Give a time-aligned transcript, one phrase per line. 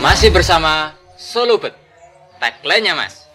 [0.00, 1.70] Masih bersama Solubet.
[2.42, 3.30] Tagline-nya, Mas.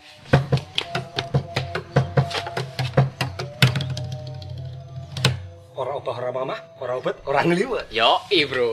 [5.72, 7.88] Orang obah, orang mamah, orang obat, orang ngeliwat.
[7.96, 8.20] Yo,
[8.52, 8.72] bro.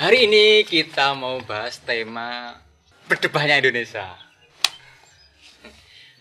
[0.00, 2.56] Hari ini kita mau bahas tema
[3.10, 4.27] berdebahnya Indonesia.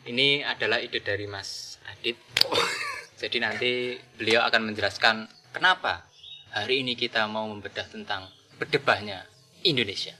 [0.07, 2.15] Ini adalah ide dari Mas Adit.
[3.21, 6.07] Jadi nanti beliau akan menjelaskan kenapa
[6.55, 9.27] hari ini kita mau membedah tentang berdebahnya
[9.67, 10.15] Indonesia.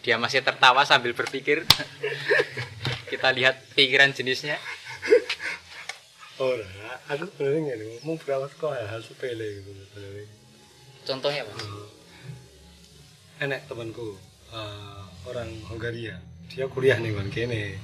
[0.00, 1.68] Dia masih tertawa sambil berpikir.
[3.12, 4.56] kita lihat pikiran jenisnya.
[6.40, 6.64] Ora,
[7.12, 10.24] aku sebenarnya ngene, mau berawat kok hal sepele gitu sebenarnya.
[11.04, 11.60] Contohnya, Mas.
[13.44, 14.16] Enek temanku
[14.48, 16.16] eh, orang Hongaria,
[16.48, 17.76] dia kuliah nih kan kene.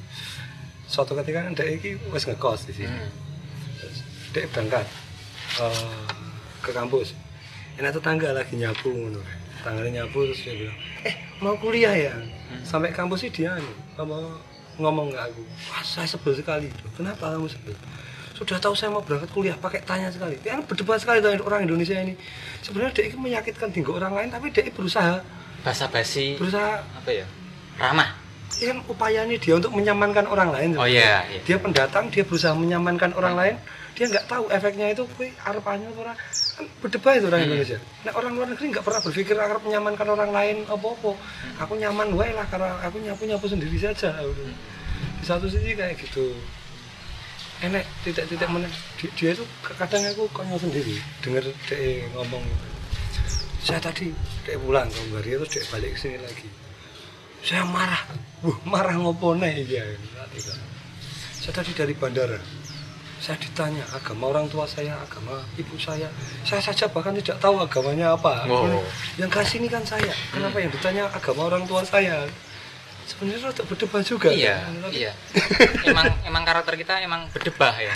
[0.86, 2.94] Suatu ketika kan dia iki wis ngekos di sini.
[2.94, 3.10] Hmm.
[3.82, 3.98] Terus
[4.32, 4.86] dia berangkat
[5.60, 6.06] eh,
[6.62, 7.14] ke kampus.
[7.76, 9.20] Enak tetangga lagi nyapu ngono.
[9.60, 12.14] Tangannya nyapu terus dia bilang, "Eh, mau kuliah ya?"
[12.62, 14.24] Sampai kampus sih dia anu, ngomong
[14.78, 17.74] ngomong ke aku, "Wah, saya sebel sekali." Kenapa kamu sebel?
[18.36, 20.36] Sudah tahu saya mau berangkat kuliah pakai tanya sekali.
[20.44, 22.14] Dia kan berdebat sekali dengan orang Indonesia ini.
[22.60, 25.24] Sebenarnya dia menyakitkan tinggal orang lain tapi dia berusaha
[25.66, 27.26] Basa-basi berusaha apa ya?
[27.74, 28.25] Ramah.
[28.56, 30.70] Ini kan upayanya dia untuk menyamankan orang lain.
[30.80, 31.40] Oh iya, iya.
[31.44, 33.56] Dia pendatang, dia berusaha menyamankan orang lain.
[33.96, 36.16] Dia nggak tahu efeknya itu, kue arepannya itu orang
[36.56, 37.48] kan berdebat itu orang Hmm.
[37.52, 37.78] Indonesia.
[38.04, 41.12] Nah orang luar negeri nggak pernah berpikir akan menyamankan orang lain apa-apa.
[41.12, 41.62] Hmm.
[41.66, 44.14] Aku nyaman wae lah karena aku nyapu nyapu sendiri saja.
[44.24, 44.48] udah.
[45.20, 46.32] Di satu sisi kayak gitu.
[47.56, 48.68] Enek tidak-tidak mana
[49.00, 52.44] dia, dia itu kadang aku konyol sendiri dengar dia ngomong
[53.64, 54.12] saya tadi
[54.44, 56.44] dia pulang ke Hungaria terus dia balik ke sini lagi
[57.46, 58.02] saya marah
[58.42, 59.84] Wuh, marah ngopo nih ya
[61.38, 62.36] saya tadi dari bandara
[63.16, 66.10] saya ditanya agama orang tua saya agama ibu saya
[66.42, 68.82] saya saja bahkan tidak tahu agamanya apa Oh.
[69.16, 72.28] yang kasih ini kan saya kenapa yang ditanya agama orang tua saya
[73.06, 74.90] sebenarnya untuk berdebat juga Iya, kan?
[74.90, 75.12] iya.
[75.86, 77.94] Emang emang karakter kita emang berdebah ya.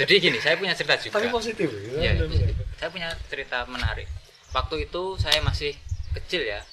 [0.00, 1.20] Jadi gini, saya punya cerita juga.
[1.20, 1.68] tapi positif
[2.00, 2.56] ya, positif.
[2.80, 4.08] Saya punya cerita menarik.
[4.56, 5.76] Waktu itu saya masih
[6.16, 6.64] kecil ya.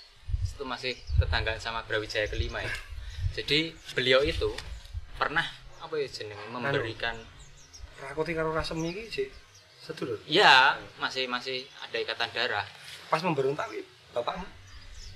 [0.61, 2.69] Itu masih tetanggaan sama Brawijaya kelima ya.
[3.33, 4.53] Jadi beliau itu
[5.17, 5.41] pernah
[5.81, 7.17] apa ya jenenge memberikan
[7.97, 9.27] rakuti karo rasem iki sih
[9.81, 12.66] sedulur ya masih masih ada ikatan darah.
[13.09, 13.66] pas memberontak
[14.13, 14.45] bapakmu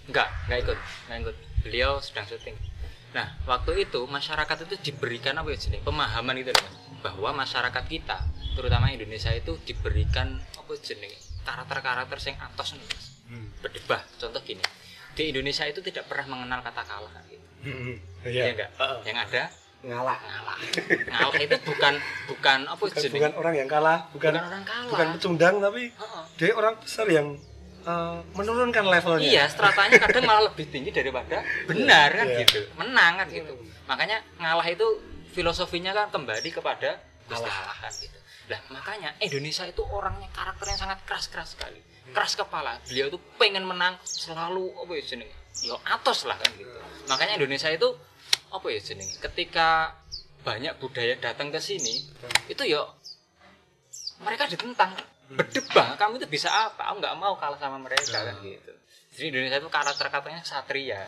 [0.09, 1.37] Enggak, enggak ikut, enggak ikut.
[1.65, 2.57] Beliau sedang syuting.
[3.13, 8.17] Nah, waktu itu masyarakat itu diberikan apa ya jenis pemahaman gitu loh, bahwa masyarakat kita,
[8.53, 13.05] terutama Indonesia itu diberikan apa jenis karakter-karakter yang atos nih, Mas.
[13.65, 14.01] Berdebah.
[14.21, 14.61] Contoh gini,
[15.15, 17.47] di Indonesia itu tidak pernah mengenal kata kalah gitu.
[18.23, 18.69] iya Iya enggak?
[18.75, 18.99] Heeh.
[19.07, 19.43] Yang ada
[19.85, 20.57] ngalah ngalah.
[21.07, 21.93] Ngalah itu bukan
[22.27, 24.89] bukan apa bukan, jenis bukan orang yang kalah bukan bukan orang kalah.
[24.89, 26.23] bukan pecundang tapi Heeh.
[26.35, 27.27] dia orang besar yang
[27.85, 32.37] eh, menurunkan levelnya Iya, stratanya kadang malah lebih tinggi daripada benar kan Iya.
[32.43, 32.59] gitu.
[32.75, 33.53] Menang kan gitu.
[33.85, 34.87] Makanya ngalah itu
[35.31, 36.97] filosofinya kan kembali kepada
[37.29, 38.17] Allah kan gitu.
[38.45, 41.81] Lah, makanya Indonesia itu orangnya karakternya sangat keras-keras sekali.
[42.15, 42.79] Keras kepala.
[42.87, 45.35] Beliau itu pengen menang selalu apa ya jenenge?
[45.67, 46.71] Yo atos lah kan gitu.
[47.11, 47.91] Makanya Indonesia itu
[48.49, 49.19] apa ya jenenge?
[49.19, 49.99] Ketika
[50.47, 52.07] banyak budaya datang ke sini,
[52.47, 52.87] itu yo
[54.23, 54.95] mereka ditentang.
[55.25, 56.95] Berdebah kamu itu bisa apa?
[56.95, 58.71] Aku nggak mau kalah sama mereka kan gitu.
[59.15, 61.03] Jadi Indonesia itu karakter katanya satria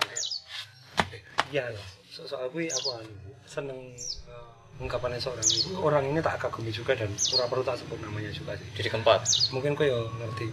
[1.52, 3.14] iya loh so soal aku anu,
[3.48, 3.80] seneng
[4.28, 8.30] eh, ungkapannya seorang itu orang ini tak kagumi juga dan pura perlu tak sebut namanya
[8.34, 8.68] juga sih.
[8.78, 9.22] Jadi kempot
[9.54, 10.48] mungkin kau ya ngerti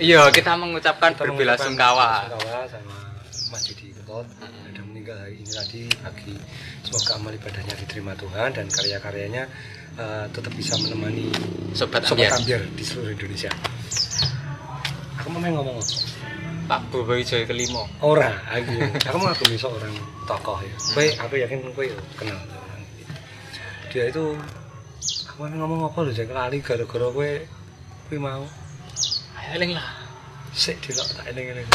[0.00, 2.28] Iya kita mengucapkan berbela sungkawa.
[2.68, 2.96] Sama
[3.52, 6.34] Mas Didi Kempot ada meninggal hari ini tadi pagi
[6.82, 9.44] semoga amal ibadahnya diterima Tuhan dan karya-karyanya
[10.00, 11.30] eh, tetap bisa menemani
[11.76, 13.52] sobat sobat ambiar di seluruh Indonesia.
[15.22, 15.78] Aku mau ngomong?
[16.64, 17.84] Pak Boboijo Joy kelima.
[18.00, 18.72] Ora, aku.
[19.04, 19.92] Aku mau ngagumi seorang
[20.24, 20.76] tokoh ya.
[20.96, 22.40] Kowe aku yakin kowe ya kenal.
[22.40, 22.82] Orang.
[23.92, 24.24] Dia itu
[25.28, 27.30] aku mau ngomong apa lho jek lali gara-gara kowe
[28.08, 28.44] kowe mau
[29.54, 29.86] eling lah
[30.54, 31.66] sik dilok tak eling-eling.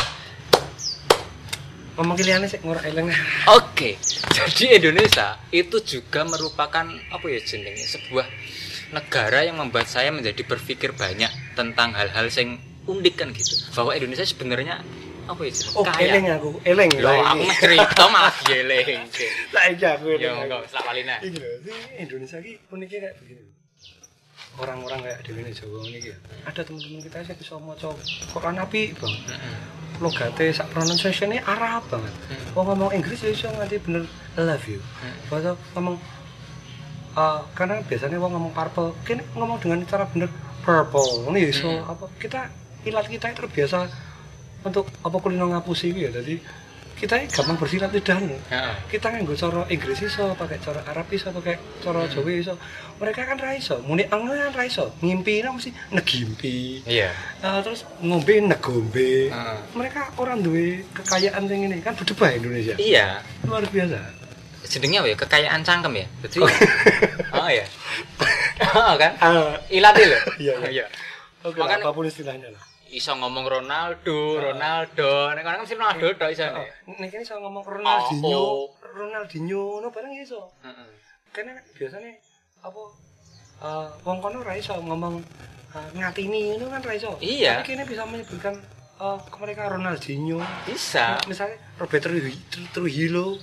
[2.00, 3.12] Ngomong kiliane sik ngora eling.
[3.52, 3.90] oke
[4.31, 8.24] jadi Indonesia itu juga merupakan apa ya jenenge sebuah
[8.96, 12.56] negara yang membuat saya menjadi berpikir banyak tentang hal-hal yang
[12.88, 14.80] unik kan gitu bahwa Indonesia sebenarnya
[15.28, 16.92] apa ya jenenge Oh, eling aku, eling.
[17.04, 19.06] Loh, aku mah cerita malah geleng.
[19.54, 20.18] tak iki aku.
[20.18, 21.14] Ya enggak, lho, ini
[22.02, 23.44] Indonesia ki uniknya kayak begini.
[24.59, 26.17] Orang-orang kayak di Jawa ini ya.
[26.44, 27.89] Ada teman-teman kita sih bisa maca
[28.29, 29.15] Quran api, Bang.
[30.00, 32.13] logate sak pronunciation-e Arab banget.
[32.31, 32.56] Hmm.
[32.56, 34.07] Wong ngomong Inggris ya iso nganti bener
[34.39, 34.79] I love you.
[35.27, 36.00] Bahasa ngomong
[37.15, 40.31] eh, karena biasanya wong ngomong purple, kini ngomong dengan cara bener
[40.63, 41.27] purple.
[41.35, 41.91] Ini iso Hmm.
[41.91, 42.47] apa kita
[42.88, 43.91] ilat kita itu terbiasa
[44.63, 46.11] untuk apa kulino ngapusi gitu ya.
[46.15, 46.39] Jadi
[47.00, 48.36] kita ini gampang bersilat lidahmu.
[48.46, 48.75] Heeh.
[48.92, 52.12] Kita nganggo cara Inggris iso, pakai cara Arab iso, pakai cara Hmm.
[52.12, 52.54] Jawa iso.
[53.00, 54.92] Mereka kan ra iso, muni angel kan ra iso.
[55.00, 56.84] Ngimpi nah mesti negimpi.
[56.84, 57.16] Iya.
[57.40, 59.31] Nah, terus ngombe negombe.
[59.31, 59.57] Heeh.
[59.74, 62.75] Mereka orang duwe kekayaan yang ini kan berdebah Indonesia.
[62.75, 63.24] Iya.
[63.48, 64.19] Luar biasa.
[64.69, 65.18] Jenengnya apa ya?
[65.18, 66.06] Kekayaan cangkem ya.
[66.28, 66.38] Jadi
[67.34, 67.66] Oh iya.
[68.75, 69.16] Oh kan?
[69.18, 70.19] Ah, Ilat lho.
[70.38, 70.69] Iya, iya.
[70.69, 70.86] Iya.
[71.42, 72.62] oke lah, Makanya- apa pun istilahnya lah.
[72.89, 75.30] Iso ngomong Ronaldo, Ronaldo.
[75.38, 76.45] Nek kan mesti Ronaldo tok iso.
[76.89, 80.50] Nek saya ngomong Ronaldinho, Ronaldinho, no barang iso.
[80.65, 80.89] Heeh.
[81.30, 82.12] Karena biasanya
[82.65, 82.81] apa
[83.59, 85.21] eh wong kono ra iso ngomong
[85.75, 87.13] eh, ngatini itu kan ra iso.
[87.21, 87.62] Iya.
[87.62, 88.57] Tapi kini bisa menyebutkan
[89.00, 91.21] eh mereka Ronaldinho, Bisa.
[91.30, 92.09] misalnya Roberto
[92.74, 93.38] Trujillo,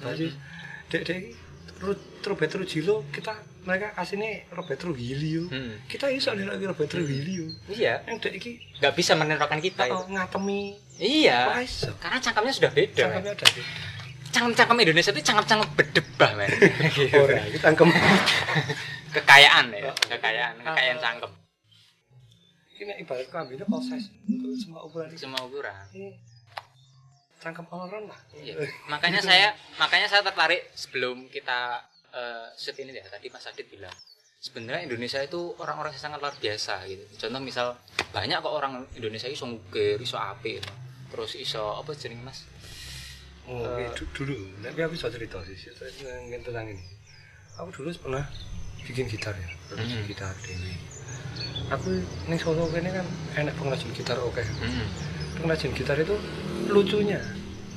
[0.91, 1.46] dek dek
[1.79, 3.33] Roberto Trujillo kita
[3.63, 5.75] mereka aslinya Roberto Trujillo Hmm.
[5.87, 7.47] kita iso nih lagi Roberto Trujillo.
[7.69, 8.03] Iya.
[8.07, 10.77] yang dek iki Nggak bisa menentukan kita oh, ngatemi.
[10.97, 11.61] Iya.
[11.61, 11.93] iso.
[11.97, 13.03] Karena cangkemnya sudah beda.
[13.09, 13.63] cangkemnya di
[14.27, 16.51] Cangkem-cangkem Indonesia itu cangkem-cangkem berdebah, men.
[17.25, 17.89] ora kita cangkem.
[19.17, 21.33] Kekayaan ya, kekayaan, kekayaan cangkem.
[22.77, 24.13] ini ibarat kambingnya proses.
[24.29, 25.09] Untuk semua ukuran.
[25.17, 25.73] Semua ukuran.
[27.39, 28.55] Cangkem orang lah Iya.
[28.87, 33.93] Makanya saya makanya saya tertarik sebelum kita eh, shoot ini ya tadi Mas Adit bilang
[34.37, 37.03] sebenarnya Indonesia itu orang-orang yang sangat luar biasa gitu.
[37.19, 37.67] Contoh misal
[38.11, 40.71] banyak kok orang Indonesia iso ngukir, iso apik, gitu.
[41.11, 42.47] terus iso apa jeneng Mas?
[43.47, 46.83] Oh, du- dulu, tapi aku bisa cerita sih, cerita tentang, tentang ini.
[47.57, 48.27] Aku dulu pernah
[48.83, 50.07] bikin gitar ya, produksi Hmm.
[50.07, 50.75] gitar dewi.
[51.69, 51.89] Aku
[52.27, 53.07] nih Solo ini kan
[53.37, 54.43] enak pengrajin gitar oke.
[54.43, 54.87] Hmm.
[55.39, 56.15] Pengrajin gitar itu
[56.69, 57.21] lucunya,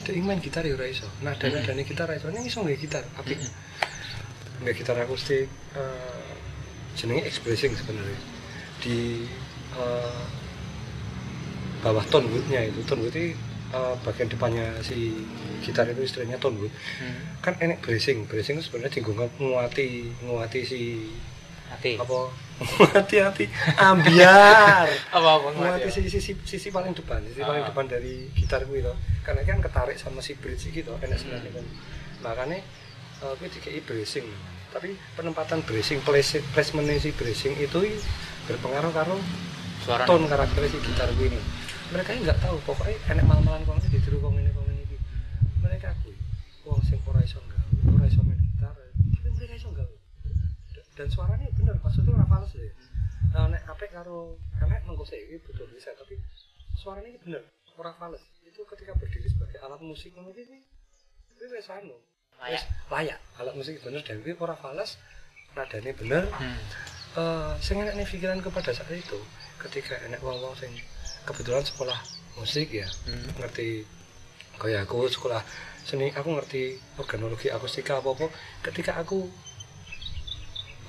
[0.04, 1.06] dia main gitar ya iso.
[1.22, 1.62] Nah, dan Hmm.
[1.64, 3.52] ada gitar iso, ini iso nggak gitar, tapi Hmm.
[4.66, 6.32] nggak gitar akustik, eh,
[6.98, 8.20] jenenge expressing sebenarnya
[8.84, 9.24] di
[9.70, 10.24] eh,
[11.80, 13.38] bawah tone woodnya itu tone wood itu
[13.70, 15.14] eh, bagian depannya si
[15.62, 17.40] gitar itu istilahnya tone wood Hmm.
[17.40, 20.82] kan enek bracing bracing itu sebenarnya tinggal nguati nguati si
[21.70, 21.96] Hati.
[21.96, 22.18] apa?
[22.60, 23.46] Nguati hati.
[23.78, 24.84] Ambiar.
[25.16, 27.70] Apa apa nguati si sisi sisi paling depan sisi paling Ah.
[27.70, 31.66] depan dari gitar gue itu karena kan ketarik sama si bridge gitu enak sebenarnya kan.
[32.20, 32.60] Makanya
[33.22, 34.28] uh, gue dikei bracing.
[34.70, 37.80] Tapi penempatan bracing place placement si bracing itu
[38.46, 39.16] berpengaruh karo
[39.80, 40.04] Suara.
[40.04, 41.40] tone karakter si gitar gue ini.
[41.90, 44.84] Mereka nggak tahu pokoknya enak malam-malam kong ditiru kong ini kong ini
[45.60, 46.14] mereka akui
[46.62, 48.76] wong sing ora iso gawe ora iso main gitar
[49.16, 49.96] tapi mereka iso gawe
[51.00, 52.68] dan suaranya bener maksudnya ora fals ya.
[53.32, 56.20] Nah, nek apik karo elek mengko iki butuh riset tapi
[56.76, 57.44] suaranya ini bener
[57.80, 58.20] ora fals.
[58.44, 60.60] Itu ketika berdiri sebagai alat musik ngono iki ini
[61.40, 61.96] wis anu.
[62.44, 63.16] Wis layak.
[63.40, 65.00] Alat musik bener dan kuwi ora fals
[65.56, 66.28] nadane bener.
[66.36, 66.60] Hmm.
[67.18, 69.18] eh sing enak pikiran kepada saat itu
[69.58, 70.70] ketika enak wong-wong sing
[71.26, 71.98] kebetulan sekolah
[72.38, 73.34] musik ya Hmm.
[73.40, 73.82] ngerti
[74.62, 75.42] kayak aku sekolah
[75.82, 78.28] seni aku ngerti organologi akustika apa apa
[78.62, 79.26] ketika aku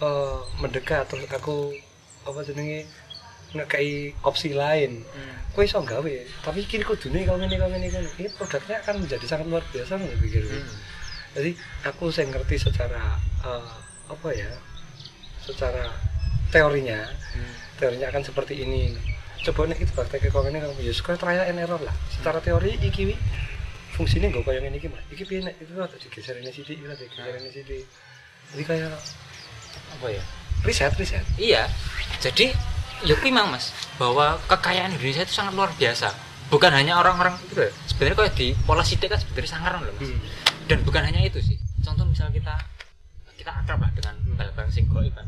[0.00, 1.76] eh mendekat terus aku
[2.24, 2.88] apa jenenge
[3.52, 5.02] ngekei opsi lain.
[5.02, 5.34] Hmm.
[5.50, 6.14] kowe iso gawe?
[6.46, 8.14] Tapi kiri kudune kau ngene kau ngene kau ngene.
[8.22, 10.42] ini produknya akan menjadi sangat luar biasa nih pikir.
[10.46, 10.70] Hmm.
[11.30, 11.50] jadi
[11.86, 13.74] aku saya ngerti secara eh,
[14.06, 14.50] apa ya
[15.42, 15.90] secara
[16.54, 16.98] teorinya.
[17.34, 17.54] Hmm.
[17.76, 18.94] teorinya akan seperti ini.
[19.40, 21.96] Coba nih kita praktek kau ini kamu ya suka trial and error lah.
[22.12, 23.16] Secara teori iki
[24.00, 26.96] fungsinya gak kayak ini gimana iki piye nek itu ada digeser ini sini itu ada
[26.96, 27.78] digeser ini sini
[28.56, 28.96] jadi kayak
[29.98, 30.22] Apa ya?
[30.60, 31.68] riset riset Iya.
[32.20, 32.52] Jadi
[33.00, 36.12] ya kuwi mang Mas, bahwa kekayaan Indonesia itu sangat luar biasa.
[36.52, 37.72] Bukan hanya orang-orang itu ya.
[37.88, 40.10] Sebenarnya kalau di pola sidik kan sebenarnya sangaran loh Mas.
[40.10, 40.20] Hmm.
[40.68, 41.56] Dan bukan hanya itu sih.
[41.80, 42.54] Contoh misal kita
[43.38, 45.24] kita akrab lah dengan bal-bal sing goib kan.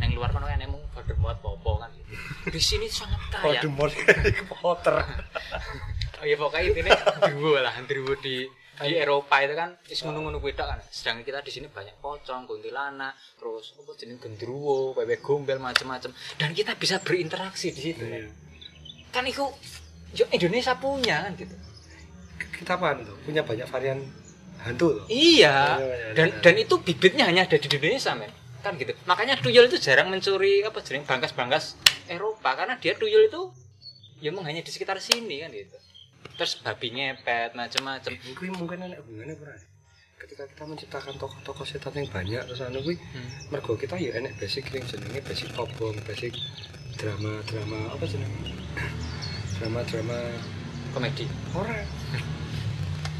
[0.00, 2.12] Yang luar kan kan emang Voldemort popo kan gitu.
[2.48, 3.60] Di sini sangat kaya.
[3.60, 3.92] Voldemort
[4.62, 4.96] Potter
[6.20, 6.92] Oh iya pokoknya intinya
[7.24, 8.44] driwo lah, driwo di
[8.80, 10.80] di Eropa itu kan is ngono-ngono kuwi kan.
[10.88, 16.10] Sedangkan kita di sini banyak pocong, kuntilanak, terus apa jenis gendruwo, bebek gombel macam-macam
[16.40, 18.04] dan kita bisa berinteraksi di situ.
[18.04, 18.32] Iya.
[19.12, 19.44] Kan itu
[20.16, 21.54] yo Indonesia punya kan gitu.
[22.60, 24.00] kita apa tuh punya banyak varian
[24.60, 25.80] hantu tuh Iya.
[25.80, 28.32] Iya, iya, Dan dan itu bibitnya hanya ada di Indonesia, men.
[28.60, 28.92] Kan gitu.
[29.08, 33.42] Makanya tuyul itu jarang mencuri apa jenis bangkas-bangkas Eropa karena dia tuyul itu
[34.20, 35.76] ya emang hanya di sekitar sini kan gitu.
[36.34, 38.12] Terus babi ngepet macam-macam.
[38.32, 39.58] Kuwi mungkin ada hubungannya pernah
[40.16, 43.28] ketika kita menciptakan tokoh-tokoh setan yang banyak terus anu kuwi Hmm.
[43.48, 46.36] mergo kita ya enek basic yang jenenge basic obong basic
[46.94, 48.52] drama drama apa jenenge
[49.56, 50.18] drama drama
[50.90, 51.24] Komedi.
[51.50, 51.72] horor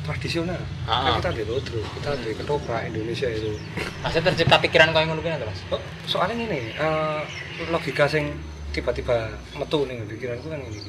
[0.02, 1.16] tradisional Ah.
[1.16, 3.52] kan kita di lodro kita di ketoprak Indonesia itu
[4.00, 5.60] Maksudnya tercipta pikiran kau yang ngono apa, Mas?
[5.70, 7.20] oh, soalnya ini eh,
[7.68, 8.32] logika sing
[8.70, 10.80] tiba-tiba metu nih pikiranku kan ini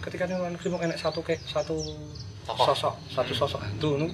[0.00, 1.76] ketika nih orang negeri mau enak satu kayak satu
[2.44, 2.66] Tokoh.
[2.72, 4.06] sosok satu sosok hantu nu,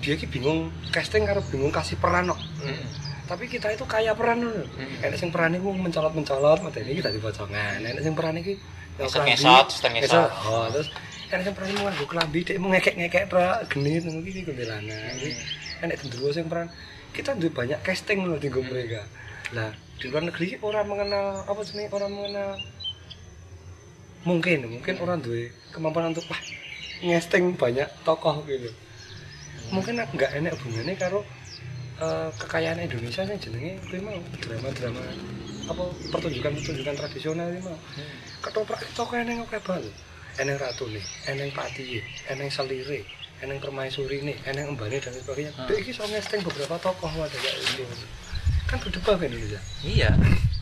[0.00, 2.36] dia ki bingung casting karo bingung kasih peran no.
[2.62, 2.80] Heeh.
[3.24, 5.04] tapi kita itu kaya peran loh Hmm.
[5.04, 8.56] enak sing peran itu mencolot mencolot mata ini kita dipocongan enak sing peran ini
[8.98, 10.30] Ngesot-ngesot, ngesot-ngesot.
[10.48, 10.88] oh terus
[11.28, 15.12] enak sing peran mau nganggo kelambi dia mau ngekek ngekek rak genit ngono iki kuntilanak
[15.14, 15.30] Iki
[15.84, 16.72] enak gendruwo sing peran
[17.12, 19.04] kita duwe banyak casting loh di mereka
[19.52, 19.70] lah
[20.00, 22.56] di luar negeri orang mengenal apa sih orang mengenal
[24.26, 26.40] mungkin mungkin orang duwe kemampuan untuk wah
[27.02, 28.70] ngesting banyak tokoh gitu.
[29.70, 31.22] Mungkin nggak enak hubungannya karo
[32.02, 35.02] eh, kekayaan Indonesia yang jenenge kuwi mau drama-drama
[35.68, 35.84] apa
[36.16, 37.76] pertunjukan-pertunjukan tradisional ini mau
[38.40, 39.94] ketoprak itu kok eneng oke banget.
[40.38, 43.02] Eneng ratu nih eneng pati eneng selire
[43.38, 45.52] eneng permaisuri nih eneng embane dan sebagainya.
[45.54, 45.70] Hmm.
[45.70, 45.78] hmm.
[45.78, 47.84] ini so ngesting beberapa tokoh wadah kayak gitu.
[48.66, 49.60] Kan berdebah kan Indonesia.
[49.80, 50.10] Iya,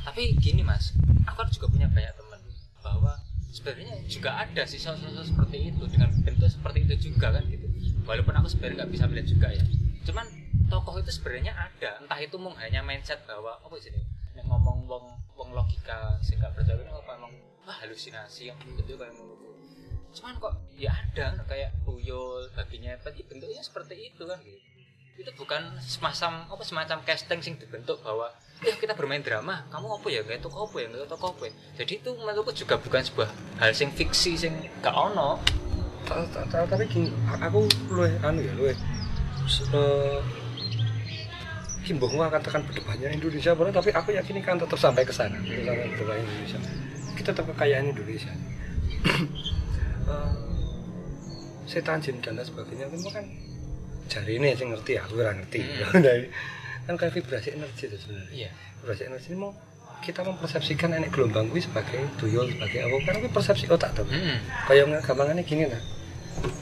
[0.07, 0.95] tapi gini mas,
[1.27, 2.39] aku kan juga punya banyak teman
[2.79, 3.13] bahwa
[3.57, 7.65] sebenarnya juga ada sih sosok-sosok seperti itu dengan bentuk seperti itu juga kan gitu.
[8.05, 9.65] Walaupun aku sebenarnya nggak bisa melihat juga ya.
[10.05, 10.27] Cuman
[10.69, 13.91] tokoh itu sebenarnya ada, entah itu mung hanya mindset bahwa apa sih
[14.47, 17.35] ngomong wong wong logika sing gak percaya apa emang
[17.67, 19.35] wah halusinasi yang gitu kayak ngono.
[20.15, 24.76] Cuman kok ya ada kayak tuyul, baginya tapi bentuknya seperti itu kan gitu
[25.17, 28.29] itu bukan semacam apa semacam casting sing dibentuk bahwa
[28.61, 30.21] ya kita bermain drama kamu apa ya?
[30.25, 30.87] Nggak toko apa ya?
[30.93, 31.53] Nggak toko apa ya?
[31.81, 33.29] Jadi itu menurutku juga bukan sebuah
[33.61, 34.53] hal sing fiksi sing
[34.85, 35.41] gak ono.
[36.05, 37.09] Ta- ta- ta- tapi gini
[37.41, 38.73] aku luwe anu ya luwe
[39.75, 40.21] eh,
[41.83, 46.23] himbauanku akan tekan berdebatnya Indonesia benar tapi aku yakin kan tetap sampai ke sana berdebatnya
[46.23, 46.59] Indonesia.
[47.17, 48.31] Kita tetap kekayaan Indonesia.
[50.07, 50.33] Eh,
[51.71, 53.27] setan jin dan sebagainya itu kan
[54.07, 55.61] jari ini yang ngerti aku kurang ngerti.
[55.63, 56.03] Hmm.
[56.87, 58.31] Kan kayak vibrasi energi itu sebenarnya.
[58.33, 58.51] Iya.
[58.79, 59.51] Vibrasi energi ini mau
[59.97, 62.97] kita mempersepsikan enek gelombang kuwi sebagai tuyul sebagai apa.
[63.03, 64.69] Karena kuwi persepsi otak tuh hmm.
[64.71, 65.83] kayak gampangannya gini lah.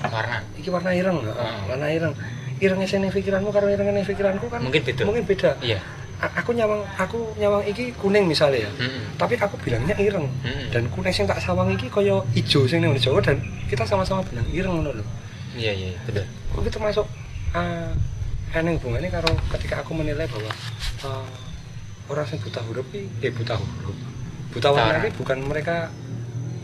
[0.00, 1.68] Karena iki warna ireng Hmm.
[1.68, 2.14] warna ireng.
[2.62, 5.02] Irengnya sini pikiranmu karo irengnya pikiranku kan Mungkin beda.
[5.04, 5.58] mungkin beda.
[5.60, 5.82] Iya.
[6.40, 8.70] Aku nyawang aku nyawang iki kuning misalnya ya.
[8.80, 9.02] Hmm.
[9.18, 10.24] tapi aku bilangnya ireng.
[10.40, 10.70] Hmm.
[10.72, 14.46] dan kuning sing tak sawang iki kaya ijo sing ning Jawa dan kita sama-sama bilang
[14.54, 15.04] ireng ngono lho.
[15.58, 16.24] Iya iya betul.
[16.54, 17.04] Kuwi termasuk
[17.54, 17.92] uh,
[18.54, 20.52] eneng hubungannya karo ketika aku menilai bahwa
[21.06, 21.30] uh,
[22.10, 23.96] orang yang buta huruf ini, eh buta huruf.
[24.54, 25.90] Buta warna ini bukan mereka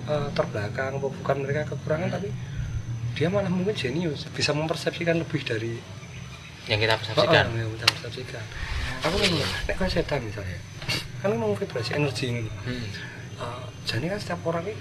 [0.07, 2.31] uh, terbelakang bukan mereka kekurangan tapi
[3.19, 5.75] dia malah mungkin jenius bisa mempersepsikan lebih dari
[6.71, 7.45] yang kita oh, persepsikan.
[7.51, 8.45] oh, yang bisa mempersepsikan
[9.03, 10.59] aku ngomong nek kau setan misalnya
[11.19, 12.87] kan ngomong vibrasi energi ini hmm.
[13.43, 14.79] uh, jadi kan setiap orang ini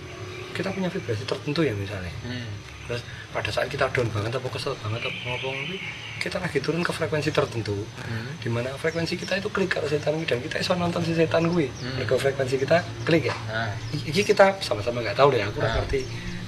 [0.60, 2.12] kita punya vibrasi tertentu ya misalnya.
[2.28, 2.52] Hmm.
[2.90, 5.78] Terus pada saat kita down banget atau kesel banget atau ngomong ini
[6.18, 8.34] kita lagi turun ke frekuensi tertentu Hmm.
[8.36, 11.46] di mana frekuensi kita itu klik karo setan kuwi dan kita iso nonton si setan
[11.46, 11.96] gue Hmm.
[11.96, 15.70] mereka frekuensi kita klik ya nah I- iki kita sama-sama nggak tahu deh aku Ah.
[15.70, 16.00] kurang ngerti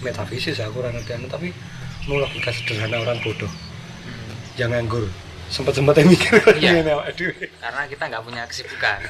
[0.01, 1.53] metafisis aku kurang ngerti anu tapi
[2.03, 4.33] mau logika sederhana orang bodoh Hmm.
[4.57, 5.05] yang nganggur
[5.47, 6.69] sempat sempat yang mikir Iya.
[6.73, 7.45] ini dhewe.
[7.55, 8.97] karena kita nggak punya kesibukan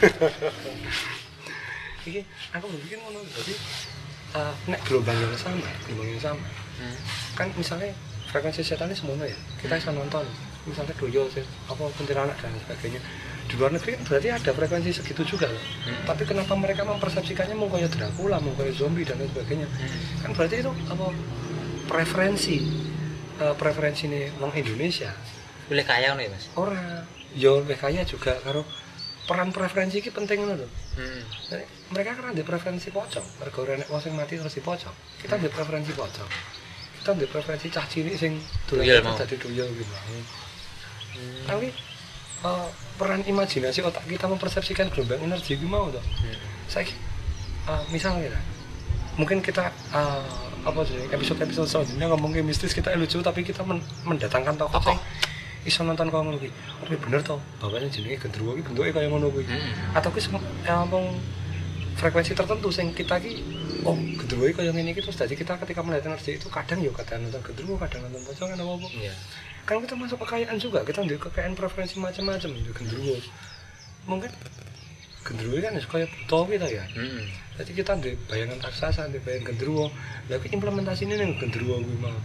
[2.03, 2.21] iki
[2.51, 3.53] aku berpikir ngono jadi
[4.33, 6.45] uh, nek gelombang yang sama gelombang yang sama
[6.81, 6.95] hmm.
[7.37, 7.93] kan misalnya
[8.31, 10.23] frekuensi setan ini semuanya ya kita bisa nonton.
[10.61, 13.01] Misalnya doyol sih, apa kuntilanak dan sebagainya.
[13.49, 15.63] Di luar negeri kan berarti ada frekuensi segitu juga loh.
[15.83, 16.05] Hmm.
[16.07, 19.67] tapi kenapa mereka mempersepsikannya mau kayak Dracula mau kayak zombie dan lain sebagainya.
[19.67, 19.99] Hmm.
[20.23, 21.05] kan berarti itu apa
[21.91, 22.55] preferensi
[23.41, 25.11] eh, preferensi nih orang Indonesia.
[25.67, 26.47] Boleh kaya nih mas?
[26.55, 27.03] Orang.
[27.35, 28.63] Yo lebih kaya juga karo
[29.23, 30.67] peran preferensi ini penting loh
[30.99, 31.21] hmm.
[31.95, 33.27] Mereka kan ada preferensi pocong.
[33.43, 34.93] Mereka ora nek wong sing mati terus dipocong.
[35.19, 36.50] Kita ada preferensi pocong
[37.01, 39.17] kita ada preferensi cah cilik sing Tuyul dolan mau.
[39.17, 39.93] dadi tuyul gitu
[41.43, 41.67] tapi
[42.41, 46.37] eh, peran imajinasi otak kita mempersepsikan gelombang energi itu mau tuh Hmm.
[46.67, 46.85] saya
[47.67, 48.37] eh, misalnya
[49.15, 50.23] mungkin kita eh,
[50.61, 54.93] apa sih episode episode selanjutnya ngomongin mistis kita lucu tapi kita men- mendatangkan tokoh Tokoh.
[54.93, 54.99] sing
[55.63, 56.49] iso nonton kau ngono kuwi.
[56.81, 57.37] Kuwi bener to.
[57.57, 59.45] Bapaknya jenenge gendruwo iki bentuke kaya ngono kuwi.
[59.45, 59.93] Hmm.
[59.93, 61.21] Atau kuwi sem- eh, ngomong
[61.93, 63.45] frekuensi tertentu sing kita ki
[63.85, 67.25] oh iki kaya ngene iki terus dadi kita ketika melihat energi itu kadang yo kadang
[67.25, 68.87] nonton gendruwo, kadang nonton pocong apa apa.
[68.97, 69.13] iya
[69.61, 73.15] Kan kita masuk kekayaan juga, kita ndek kekayaan preferensi macam-macam yo gendruwo.
[74.09, 74.31] Mungkin
[75.21, 76.83] gendruwo kan kaya buta kita ya.
[76.97, 77.23] hmm.
[77.61, 79.93] Jadi kita di bayangan raksasa, di bayangan gendruwo.
[80.29, 82.17] Lah kuwi implementasinya ning gendruwo kuwi mau.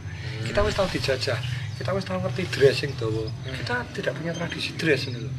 [0.48, 1.36] Kita wis tahu dijajah,
[1.76, 3.28] kita wis tahu ngerti dressing dawa.
[3.44, 5.32] Kita tidak punya tradisi dress ini loh.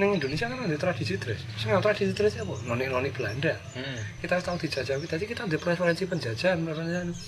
[0.00, 1.44] Ning Indonesia kan ada tradisi dress.
[1.60, 2.56] Sing tradisi dress apa?
[2.64, 3.52] Nonik-nonik Belanda.
[3.76, 4.00] Hmm.
[4.24, 7.20] Kita tahu dijajah, jadi kita ada preferensi penjajahan, preferensi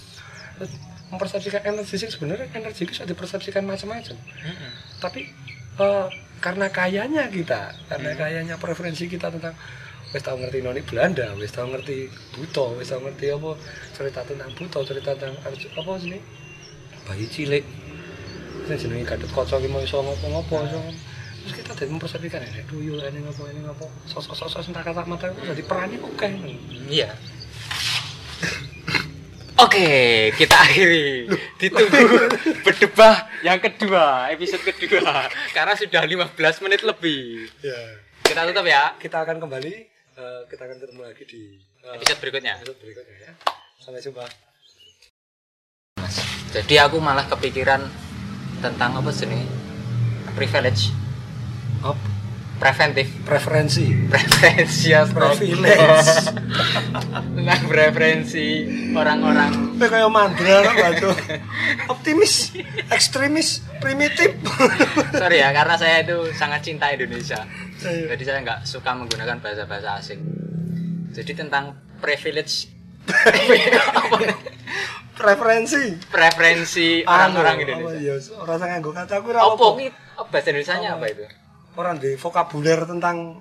[1.12, 4.70] mempersepsikan energi sing sebenarnya energi itu bisa dipersepsikan macam-macam Mm-mm.
[4.96, 5.28] tapi
[5.76, 6.06] eh,
[6.40, 8.18] karena kayanya kita karena Hmm.
[8.18, 9.52] kayanya preferensi kita tentang
[10.12, 13.50] wis tau ngerti noni Belanda wis tau ngerti Buto wis tau ngerti apa
[13.92, 16.18] cerita tentang Buto cerita tentang apa sini
[17.04, 17.64] bayi cilik
[18.68, 20.80] sing jenenge Gatot Kaca ki mau iso ngopo-ngopo iso
[21.42, 25.26] terus kita jadi mempersepsikan ini tuyul ini ngopo ini ngopo sosok-sosok sing tak kata mata
[25.30, 26.28] itu jadi perannya oke
[26.92, 27.10] Iya.
[29.62, 29.86] Oke,
[30.34, 31.30] kita akhiri.
[31.60, 32.02] Ditunggu
[32.66, 35.30] berdebah yang kedua, episode kedua.
[35.54, 36.34] Karena sudah 15
[36.66, 37.46] menit lebih.
[37.62, 37.78] ya
[38.26, 39.74] Kita tutup ya kita akan kembali
[40.18, 41.42] eh, kita akan ketemu lagi di
[41.84, 42.54] eh, episode berikutnya.
[42.58, 43.32] episode berikutnya ya
[43.82, 44.24] sampai jumpa
[46.52, 47.86] Jadi aku malah kepikiran
[48.60, 49.42] tentang apa sih ini?
[50.32, 50.92] Privilege,
[51.82, 51.98] Up.
[52.56, 56.30] preventif, preferensi preferensi Privilege.
[57.34, 58.46] tentang preferensi
[58.94, 61.10] orang-orang Tapi kayak mandra batu.
[61.90, 62.54] Optimis,
[62.86, 64.38] ekstremis, primitif.
[65.10, 67.42] sorry ya karena saya itu sangat cinta Indonesia
[67.82, 68.14] Iya.
[68.14, 70.22] jadi saya nggak suka menggunakan bahasa-bahasa asing
[71.10, 72.70] jadi tentang privilege
[75.12, 75.98] Preferensi.
[76.08, 79.66] preferensi orang-orang Anu, Indonesia apa ya, orang sing nganggo kata aku
[80.30, 81.24] bahasa Indonesia apa itu
[81.72, 83.40] Orang di vokabuler tentang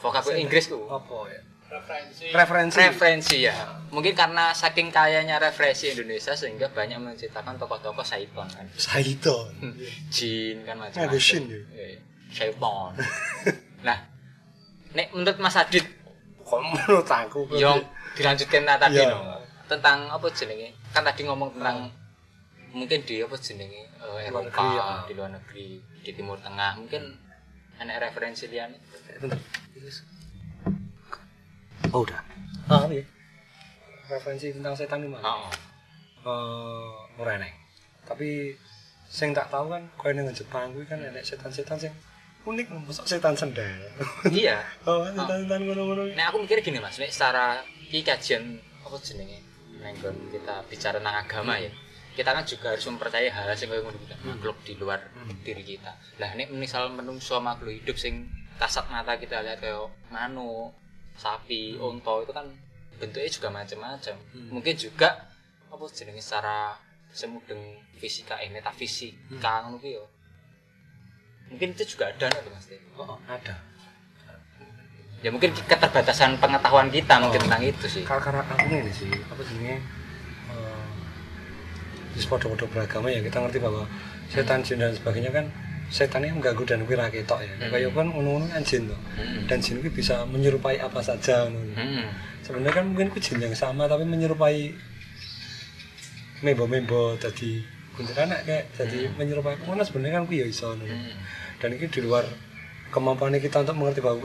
[0.00, 1.40] vokabulari Inggris tuh apa ya?
[1.70, 2.78] referensi Referensi.
[2.82, 3.54] referensi ya
[3.94, 9.54] mungkin karena saking kayanya referensi Indonesia sehingga banyak menciptakan tokoh-tokoh Saiton kan Saito.
[10.14, 11.38] jin kan macam-macam ya?
[11.46, 11.98] Iya,
[12.34, 12.90] Saiton
[13.86, 14.02] nah
[14.90, 15.86] nek menurut Mas Adit
[16.42, 17.78] Kok menurut aku yang
[18.18, 19.14] dilanjutkan nah, tadi Iya.
[19.14, 19.38] no.
[19.70, 21.86] tentang apa jenenge kan tadi ngomong tentang
[22.74, 24.86] mungkin di apa jenenge eh, Luar Eropa ya.
[25.06, 27.14] di luar negeri di Timur Tengah mungkin
[27.80, 29.40] ada referensi Bentar.
[31.90, 32.20] Oh udah.
[32.68, 33.02] Ah, iya.
[34.06, 35.24] Referensi tentang setan gimana?
[35.24, 35.48] oh.
[36.20, 37.52] eh ora enek.
[38.04, 38.52] Tapi
[39.10, 41.92] sing tak tahu kan koyo ning Jepang kuwi kan enek setan-setan sing
[42.46, 43.80] unik mosok setan sendal.
[44.30, 46.12] iya oh, setan-setan ngono-ngono.
[46.14, 49.40] Nah aku mikir gini mas, secara iki kajian apa jenenge,
[49.82, 51.68] nenggon kita bicara tentang agama ya,
[52.16, 55.00] kita kan juga harus mempercayai hal sing kaya ngono iki kan, makhluk di luar
[55.40, 55.92] diri kita.
[56.18, 58.26] Lah nek misal menungso makhluk hidup sing
[58.58, 60.74] kasat mata kita lihat kayak manuk,
[61.16, 62.46] sapi, onto itu kan
[63.00, 64.16] bentuknya juga macam-macam.
[64.52, 65.08] Mungkin juga
[65.70, 66.76] apa jenenge secara
[67.10, 67.58] semudeng
[67.96, 70.04] fisika eh metafisika ngono ki yo.
[71.50, 72.66] Mungkin itu juga ada nih mas.
[72.94, 73.54] Oh, ada.
[75.20, 77.44] Ya mungkin keterbatasan pengetahuan kita mungkin Oh.
[77.44, 78.04] tentang itu sih.
[78.08, 79.99] Karena aku ini sih, apa jenenge?
[82.20, 83.88] Di podo-podo beragama ya kita ngerti bahwa
[84.28, 85.48] setan jin dan sebagainya kan
[85.88, 87.52] setan ini mengganggu dan kuwi ra ketok ya.
[87.56, 87.72] Hmm.
[87.72, 89.00] Kayak kan ngono-ngono kan jin tuh.
[89.16, 89.48] Hmm.
[89.48, 91.72] Dan jin kuwi bisa menyerupai apa saja ngono.
[91.72, 92.04] Hmm.
[92.40, 94.74] sebenarnya kan mungkin ku jin yang sama tapi menyerupai
[96.42, 97.62] membo-membo tadi
[97.94, 100.92] kuntilanak kayak jadi menyerupai mana sebenarnya kan ku ya iso ngono.
[101.56, 102.28] Dan ini di luar
[102.92, 104.20] kemampuan kita untuk mengerti bahwa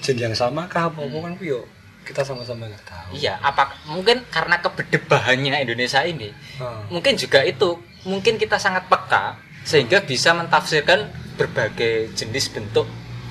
[0.00, 1.68] jin yang sama kah apa apa kan ku yo
[2.08, 6.80] kita sama-sama nggak tahu Iya, apa mungkin karena keberdebahannya Indonesia ini, Ah.
[6.88, 11.04] mungkin juga itu, mungkin kita sangat peka sehingga bisa mentafsirkan
[11.36, 12.88] berbagai jenis bentuk.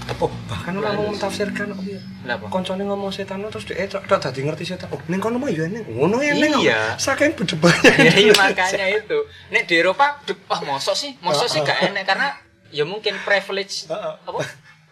[0.08, 2.48] oh bahkan orang mau mentafsirkan oh iya Kenapa?
[2.48, 5.68] koncone ngomong setan terus dia tok tok dadi ngerti setan oh ning kono mah ya
[5.68, 6.96] ning ngono ya ning Iya.
[6.96, 9.20] saking berdebatnya Ya iya makanya itu.
[9.52, 10.16] Nek di Eropa,
[10.48, 12.32] wah mosok sih, mosok sih gak enak karena
[12.72, 14.14] ya mungkin privilege Heeh.
[14.24, 14.40] apa?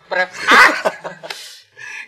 [0.06, 0.72] Prev ah!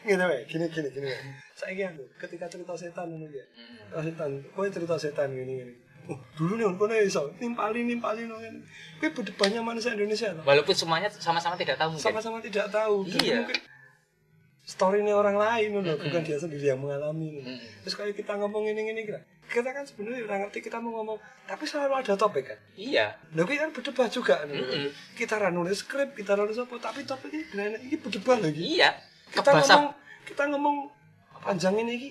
[0.08, 1.22] gini wae gini gini gini wae
[1.54, 3.46] saiki aku ketika cerita setan ngono ya
[3.84, 5.74] cerita setan kowe cerita setan gini gini
[6.08, 8.60] oh dulu nih kono iso nimpali nimpali ngono ngene
[8.98, 12.06] kowe berdebatnya manusia Indonesia loh Walaupun semuanya sama-sama tidak tahu mungkin.
[12.08, 13.44] sama-sama tidak tahu Iya.
[13.44, 13.60] mungkin
[14.64, 17.44] story ini orang lain loh bukan dia sendiri yang mengalami loh.
[17.46, 17.60] Mm-mm.
[17.82, 21.16] terus kayak kita ngomong ini ini kita kita kan sebenarnya udah ngerti kita mau ngomong
[21.46, 23.16] tapi selalu ada topik kan Iya.
[23.34, 24.48] Kuwi kan berdebat juga kan.
[24.50, 24.92] Mm-mm.
[25.14, 28.60] Kita ra nulis skrip, kita ra nulis apa, tapi topik ini benar ini berdebat lagi.
[28.76, 28.92] Iya.
[29.32, 29.86] Kita Kebasa- ngomong
[30.24, 30.76] kita ngomong
[31.40, 32.10] panjang ini iki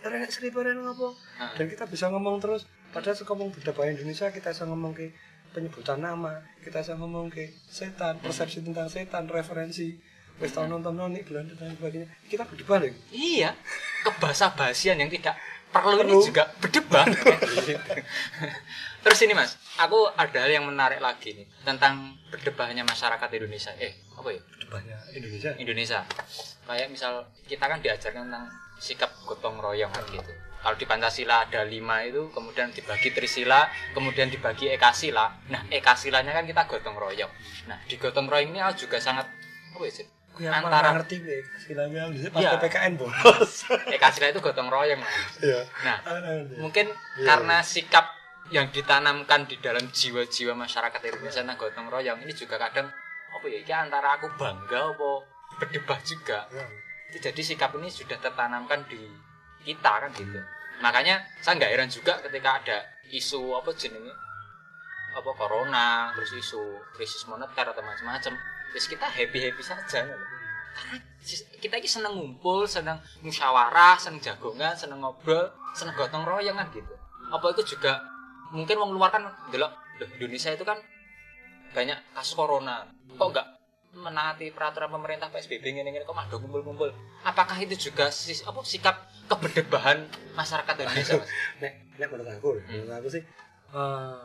[0.00, 1.08] ora enak skrip ora enak apa.
[1.56, 5.12] Dan kita bisa ngomong terus padahal suka ngomong berdebat Indonesia kita bisa ngomong ke
[5.50, 9.94] penyebutan nama, kita bisa ngomong ke setan, persepsi tentang setan, referensi
[10.34, 12.10] wis tau nonton noni Belanda dan sebagainya.
[12.26, 12.98] Kita berdebat lagi.
[13.14, 13.54] Iya,
[14.02, 15.38] kebasa-basian yang tidak
[15.70, 16.10] perlu, Perlu.
[16.10, 17.06] ini juga berdebat.
[19.04, 23.70] Terus ini mas, aku ada hal yang menarik lagi nih tentang berdebatnya masyarakat Indonesia.
[23.78, 24.42] Eh, apa ya?
[25.14, 25.50] Indonesia.
[25.56, 26.00] Indonesia.
[26.64, 27.12] Kayak misal
[27.46, 28.46] kita kan diajarkan tentang
[28.78, 30.32] sikap gotong royong kan gitu.
[30.64, 35.28] Kalau di Pancasila ada lima itu, kemudian dibagi Trisila, kemudian dibagi Ekasila.
[35.52, 37.28] Nah, Ekasilanya kan kita gotong royong.
[37.68, 39.28] Nah, di gotong royong ini juga sangat
[39.76, 39.92] apa ya?
[39.92, 40.06] sih?
[40.34, 41.20] Kuwi apa Antara ngerti?
[41.62, 42.50] Silangnya pas Iya.
[42.58, 43.68] PPKN bolos.
[44.00, 44.98] Ekasila itu gotong royong.
[45.44, 45.60] Iya.
[45.84, 45.96] Nah,
[46.58, 46.88] mungkin
[47.20, 47.26] Iya.
[47.28, 48.08] karena sikap
[48.48, 52.88] yang ditanamkan di dalam jiwa-jiwa masyarakat Indonesia tentang gotong royong ini juga kadang
[53.34, 55.10] apa ya ini antara aku bangga apa
[55.58, 56.46] berdebat juga
[57.14, 57.30] Ya.
[57.30, 58.98] jadi sikap ini sudah tertanamkan di
[59.62, 60.38] kita kan gitu
[60.82, 64.10] makanya saya nggak heran juga ketika ada isu apa jenenge
[65.14, 66.58] apa corona terus isu
[66.90, 68.34] krisis moneter atau macam-macam
[68.74, 70.24] terus kita happy happy saja gitu.
[70.74, 70.96] karena
[71.62, 75.46] kita ini seneng ngumpul seneng musyawarah seneng jagongan seneng ngobrol
[75.78, 76.90] seneng gotong royong kan gitu
[77.30, 78.02] apa itu juga
[78.50, 79.22] mungkin wong luar kan
[79.54, 79.70] delok
[80.02, 80.74] "Loh, Indonesia itu kan
[81.74, 82.86] banyak kasus corona.
[83.18, 83.46] Kok nggak
[83.94, 86.90] menaati peraturan pemerintah PSBB ini ini kok madu kumpul-kumpul
[87.22, 91.30] apakah itu juga sis, apa sikap keberdebahan masyarakat Indonesia mas?
[91.62, 93.22] nek nek menurut aku menurut aku sih
[93.70, 94.18] eh,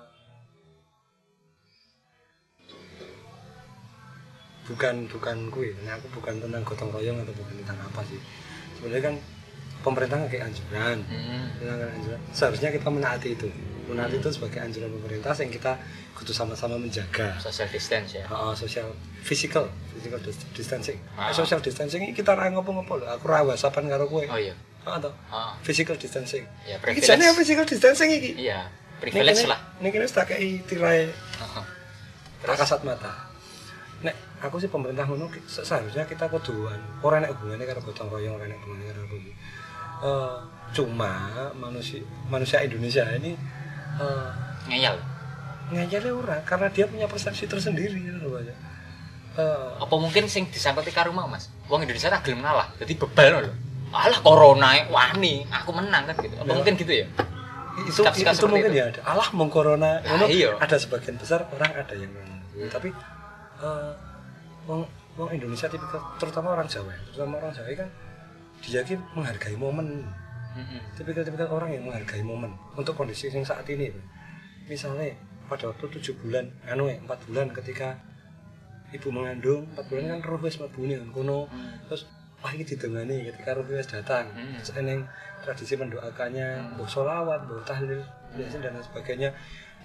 [4.69, 8.21] bukan bukan kue nah aku bukan tentang gotong royong atau bukan tentang apa sih.
[8.77, 9.15] Sebenarnya kan
[9.81, 10.97] pemerintah kayak anjuran.
[11.09, 11.45] Hmm.
[11.57, 12.19] Tentang anjuran.
[12.29, 13.49] Seharusnya kita menaati itu
[13.89, 15.73] menaati itu sebagai anjuran pemerintah yang kita
[16.13, 17.33] kudu sama-sama menjaga.
[17.41, 18.25] Social distance ya?
[18.29, 18.85] Uh, social
[19.25, 20.99] physical physical dis- distancing.
[21.17, 21.29] Ah.
[21.29, 23.05] Eh, social distancing ini kita ra ngopo-ngopo lho.
[23.09, 24.23] Aku ra whatsappan karo kowe.
[24.29, 24.53] Oh iya.
[24.85, 25.11] Ah toh.
[25.33, 26.45] Oh, physical distancing.
[26.63, 28.47] Ya iki jane privilege physical distancing iki?
[28.47, 29.59] Iya privilege lah.
[29.81, 31.65] Nek kene tak kei tirai Heeh.
[32.43, 33.27] kasat mata.
[34.05, 38.45] Nek aku sih pemerintah ngono seharusnya kita kuduan ora nek hubungannya karo gotong royong ora
[38.47, 39.05] nek hubungannya karo.
[39.99, 40.37] Eh,
[40.71, 41.11] cuma
[41.59, 41.99] manusia
[42.31, 43.35] manusia Indonesia ini
[44.65, 44.97] ngeyel
[45.69, 48.53] ngeyelnya ora karena dia punya persepsi tersendiri gitu loh Pak.
[49.39, 53.29] Eh, apa mungkin sing disangkuti karo mau mas wong Indonesia tak gelem ngalah jadi bebal
[53.39, 53.55] loh
[53.89, 56.53] alah corona wani aku menang kan gitu apa Ya.
[56.53, 57.05] mungkin gitu ya
[57.79, 58.79] itu Sikap-sikap itu seperti mungkin itu.
[58.81, 60.51] ya ada alah mong corona Nah, iya.
[60.59, 62.67] ada sebagian besar orang ada yang ngono.
[62.67, 62.89] tapi
[63.59, 63.91] eh
[64.67, 64.81] wong
[65.15, 67.89] wong Indonesia tipikal terutama orang Jawa ya, terutama orang Jawa kan
[68.59, 68.81] dia
[69.15, 70.03] menghargai momen.
[70.95, 73.91] Tipikal-tipikal orang yang menghargai momen untuk kondisi yang saat ini
[74.69, 75.17] misalnya
[75.49, 77.97] pada waktu tujuh bulan anu ya, empat bulan ketika
[78.93, 81.49] ibu mengandung empat bulan kan roh wis mlebu nih kono.
[81.49, 81.77] Hmm.
[81.89, 82.05] terus
[82.39, 84.29] wah ini didengani ketika roh wis datang.
[84.33, 84.57] Hmm.
[84.61, 85.09] terus eneng
[85.41, 88.01] tradisi mendoakannya mbok sholawat mbok tahlil
[88.37, 89.29] biasa dan lain sebagainya.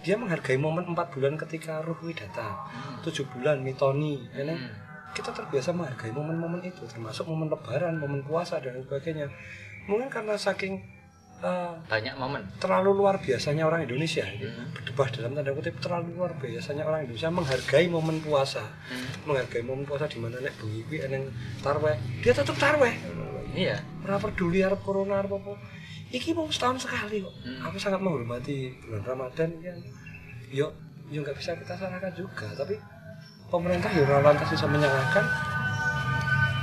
[0.05, 2.53] Dia menghargai momen empat bulan ketika roh wis datang.
[2.53, 3.01] Hmm.
[3.01, 4.61] tujuh bulan mitoni eneng.
[4.61, 4.77] Hmm.
[5.15, 9.31] kita terbiasa menghargai momen-momen itu termasuk momen lebaran momen puasa dan lain sebagainya
[9.85, 10.81] mungkin karena saking
[11.45, 12.41] eh, banyak momen.
[12.57, 14.73] terlalu luar biasanya orang Indonesia ini Hmm.
[14.73, 18.65] berdebah dalam tanda kutip terlalu luar biasanya orang Indonesia menghargai momen puasa.
[18.89, 19.29] Hmm.
[19.29, 21.29] menghargai momen puasa di mana nek bengi kuwi eneng
[21.61, 22.95] tarweh dia tetap tarweh
[23.53, 23.77] iya.
[24.05, 25.53] Ora peduli arep corona arep apa.
[26.15, 27.35] Iki mau setahun sekali kok.
[27.45, 27.61] Hmm.
[27.69, 29.79] aku sangat menghormati bulan Ramadan kan.
[30.49, 30.73] Yo
[31.13, 32.81] yo nggak bisa kita salahkan juga tapi
[33.53, 35.25] pemerintah yo lantas bisa menyalahkan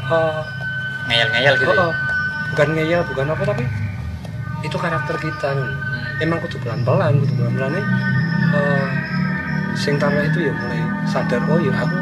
[0.10, 0.42] eh,
[1.08, 1.86] ngeyel-ngeyel gitu oh, ya?
[1.88, 1.94] oh,
[2.52, 3.64] bukan ngeyel bukan apa tapi
[4.62, 5.72] itu karakter kita nih
[6.22, 7.86] emang kudu pelan-pelan kudu pelan-pelan nih.
[8.52, 8.88] Eh,
[9.74, 11.98] sing tarwah itu ya mulai sadar oh ya aku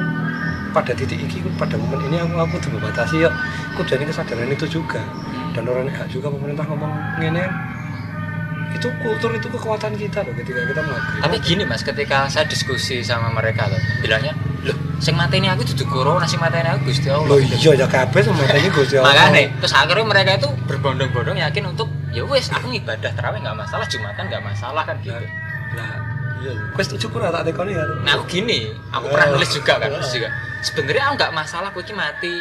[0.69, 3.31] pada titik iki pada momen ini aku aku kudu membatasi ya.
[3.79, 5.01] Kudu ada kesadaran itu juga.
[5.55, 7.45] Dan orang juga pemerintah ngomong ngene
[8.69, 13.01] itu kultur itu kekuatan kita loh ketika kita menghargai tapi gini mas ketika saya diskusi
[13.01, 17.27] sama mereka loh bilangnya loh sing mateni aku duduk corona sing mateni aku gusti allah
[17.27, 19.09] loh iya ya kabeh sama ini Gusti Allah.
[19.11, 23.85] makanya terus akhirnya mereka itu berbondong-bondong yakin untuk ya wes aku ngibadah terawih nggak masalah
[23.85, 25.17] jumatan nggak masalah kan gitu
[25.69, 26.01] Lah,
[26.41, 26.49] iya.
[26.73, 27.85] Kowe setuju kurang tak tekoni ya?
[28.01, 29.11] nah aku gini aku Oh.
[29.13, 30.13] pernah nulis juga kan nulis Oh.
[30.13, 30.29] juga
[30.59, 32.33] sebenarnya aku nggak masalah aku ini mati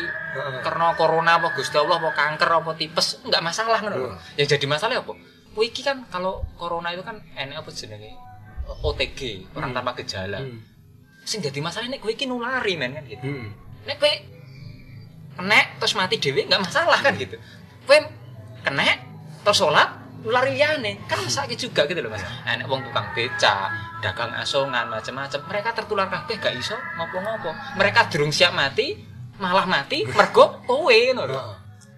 [0.61, 3.93] karena corona apa gusti allah apa kanker apa tipes nggak masalah kan
[4.35, 5.13] yang jadi masalah apa
[5.59, 8.15] Kowe iki kan kalau corona itu kan enak apa jenenge?
[8.79, 9.83] OTG orang Hmm.
[9.83, 10.39] tanpa gejala.
[10.39, 10.63] Hmm.
[11.27, 13.19] sing jadi masalah nek kowe iki nulari men kan gitu.
[13.27, 13.51] Hmm.
[13.83, 14.13] nek kowe
[15.35, 17.35] kena terus mati dhewe nggak masalah kan gitu.
[17.91, 17.99] Kowe
[18.63, 18.87] kena
[19.43, 21.03] terus sholat nulari liyane.
[21.11, 22.23] Kan sakit juga gitu loh mas.
[22.23, 23.55] Enak wong tukang beca
[23.99, 27.51] dagang asongan macam-macam mereka tertular kabeh gak iso ngopo-ngopo.
[27.75, 28.95] Mereka durung siap mati
[29.43, 31.41] malah mati mergo kowe ngono lho.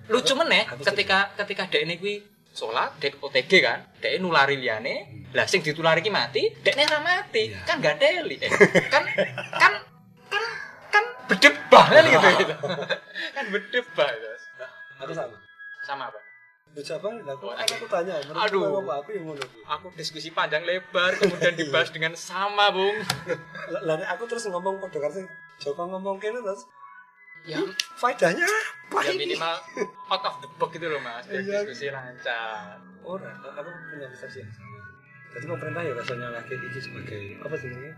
[0.08, 2.16] Lucu meneh ketika ketika dek ini kuwi
[2.50, 3.80] sholat dek OTG kan?
[3.98, 4.94] Dek nulari liyane
[5.30, 7.50] lah sing ditulari ki mati dek ora mati.
[7.50, 7.62] Iya.
[7.64, 8.36] kan gak deli.
[8.42, 8.50] Eh,
[8.90, 9.02] kan
[9.56, 9.72] kan
[10.30, 10.54] kan
[10.90, 12.54] kan berdebah kan gitu, gitu.
[13.36, 14.42] kan berdebah guys
[15.00, 15.36] Aku sama.
[15.86, 16.20] sama apa?
[16.70, 18.62] Bocah bang, aku, Oh, kan aku tanya, menurut Aduh.
[18.78, 18.92] apa?
[19.02, 19.42] Aku yang ngono.
[19.42, 19.62] Kuwi.
[19.66, 22.94] aku diskusi panjang lebar kemudian dibahas dengan sama bung.
[23.82, 25.26] Nek aku terus ngomong kode karo sing
[25.58, 26.62] Joko ngomong kene terus
[27.42, 27.58] ya,
[27.94, 28.46] faedahnya
[28.90, 29.32] apa ya ini?
[29.32, 29.54] minimal
[30.08, 31.62] out of the box gitu loh mas biar Iya.
[31.62, 34.76] diskusi lancar Ora, aku punya persepsi yang sama.
[35.32, 37.88] Jadi pemerintah ya rasanya lagi iki sebagai apa sih ini?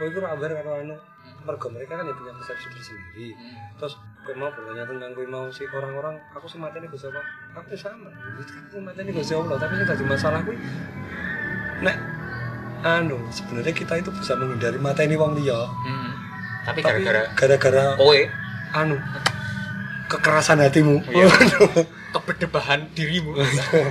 [0.00, 0.96] Iku ora aware karo anu
[1.44, 3.36] mergo mereka kan ya punya persepsi tersendiri.
[3.36, 3.76] Hmm.
[3.76, 7.20] Terus kowe mau bertanya tentang kowe mau si orang-orang aku sih mateni Gusti Allah.
[7.52, 8.08] Aku ya sama.
[8.08, 8.40] Aku
[8.70, 10.56] sih mateni Gusti Allah, tapi sing dadi masalah kuwi
[11.82, 11.96] nek
[12.82, 16.10] anu sebenarnya kita itu bisa menghindari mata ini wong liya Hmm.
[16.62, 18.20] Tapi gara-gara gara-gara kowe
[18.72, 18.96] anu
[20.12, 21.02] kekerasan hatimu.
[21.08, 21.28] Iya.
[22.14, 23.32] keberdebahan dirimu.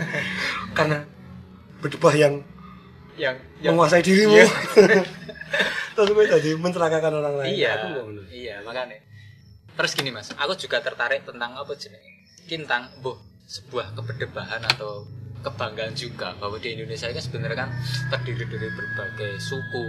[0.77, 1.01] Karena
[1.81, 2.33] berdebah yang
[3.17, 4.37] yang yang menguasai dirimu.
[4.37, 4.47] Iya.
[5.97, 7.51] terus gue jadi mencelakakan orang lain.
[7.57, 7.71] Iya.
[7.81, 8.25] Aku bener.
[8.29, 8.97] iya makanya.
[9.75, 10.29] Terus gini mas.
[10.37, 11.99] Aku juga tertarik tentang apa jenis
[12.47, 13.15] tentang boh
[13.47, 15.07] sebuah keberdebahan atau
[15.41, 17.69] kebanggaan juga bahwa di Indonesia ini sebenarnya kan
[18.13, 19.85] terdiri dari berbagai suku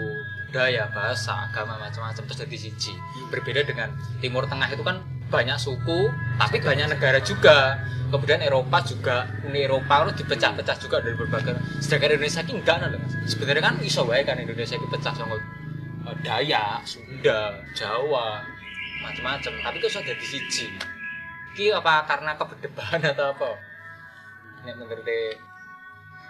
[0.53, 2.93] budaya bahasa agama macam-macam terus jadi siji
[3.33, 3.89] berbeda dengan
[4.21, 5.01] Timur Tengah itu kan
[5.33, 7.81] banyak suku tapi banyak negara juga
[8.13, 12.93] kemudian Eropa juga Uni Eropa itu dipecah-pecah juga dari berbagai sedangkan Indonesia ini enggak nah,
[13.25, 18.45] sebenarnya kan iso wae kan Indonesia ini pecah sama eh, Dayak, Sunda, Jawa,
[19.01, 19.53] macam-macam.
[19.55, 20.67] Tapi itu sudah di siji.
[21.55, 23.55] Ki apa karena keberdebahan atau apa?
[24.67, 25.07] Nek menurut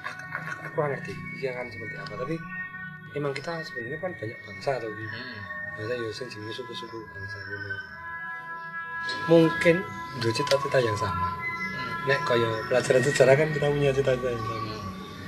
[0.04, 2.36] aku, aku, aku ngerti dia kan seperti apa tapi
[3.12, 5.40] emang kita sebenarnya kan banyak bangsa atau gitu hmm.
[5.76, 7.70] bangsa ya sing jenis suku-suku bangsa gitu
[9.26, 9.82] mungkin
[10.20, 11.28] dua cita-cita yang sama.
[12.06, 14.74] Nek kaya pelajaran sejarah kan kita punya cita-cita yang sama.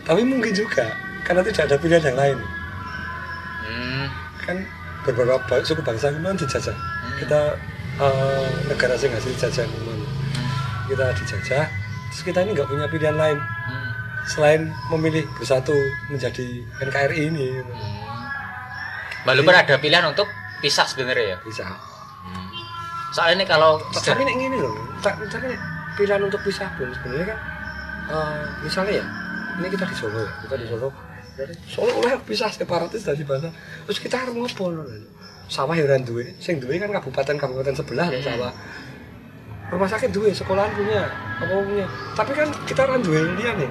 [0.04, 0.86] Tapi mungkin juga
[1.24, 2.38] karena tidak ada pilihan yang lain.
[3.64, 4.06] Hmm.
[4.44, 4.60] kan
[5.08, 6.76] beberapa suku bangsa memang dijajah?
[7.16, 7.56] Kita
[7.96, 10.04] eh, negara sing hasil jajahan memang
[10.84, 11.64] kita dijajah
[12.12, 13.38] terus kita ini nggak punya pilihan lain.
[13.40, 13.53] Hmm.
[14.24, 15.76] Selain memilih bersatu
[16.08, 17.60] menjadi NKRI ini
[19.24, 20.28] Walaupun ada pilihan untuk
[20.60, 21.38] pisah sebenarnya ya.
[21.40, 21.64] bisa
[23.14, 25.56] Soalnya nih kalau tapi nek gini loh tak nek
[25.94, 27.38] pilihan untuk pisah pun sebenarnya kan
[28.10, 29.04] eh, misalnya ya
[29.62, 30.88] ini kita di Solo ya kita di Solo.
[31.34, 33.54] Dari Solo oleh pisah separatis dari bahasa
[33.86, 34.84] terus kita harus ngopo loh
[35.46, 38.52] sawah ya ora duwe sing duwe kan kabupaten kabupaten sebelah loh sawah.
[39.70, 41.08] Rumah sakit duwe sekolahan punya
[41.40, 41.86] apa punya.
[42.18, 43.70] Tapi kan kita ora duwe liyan nih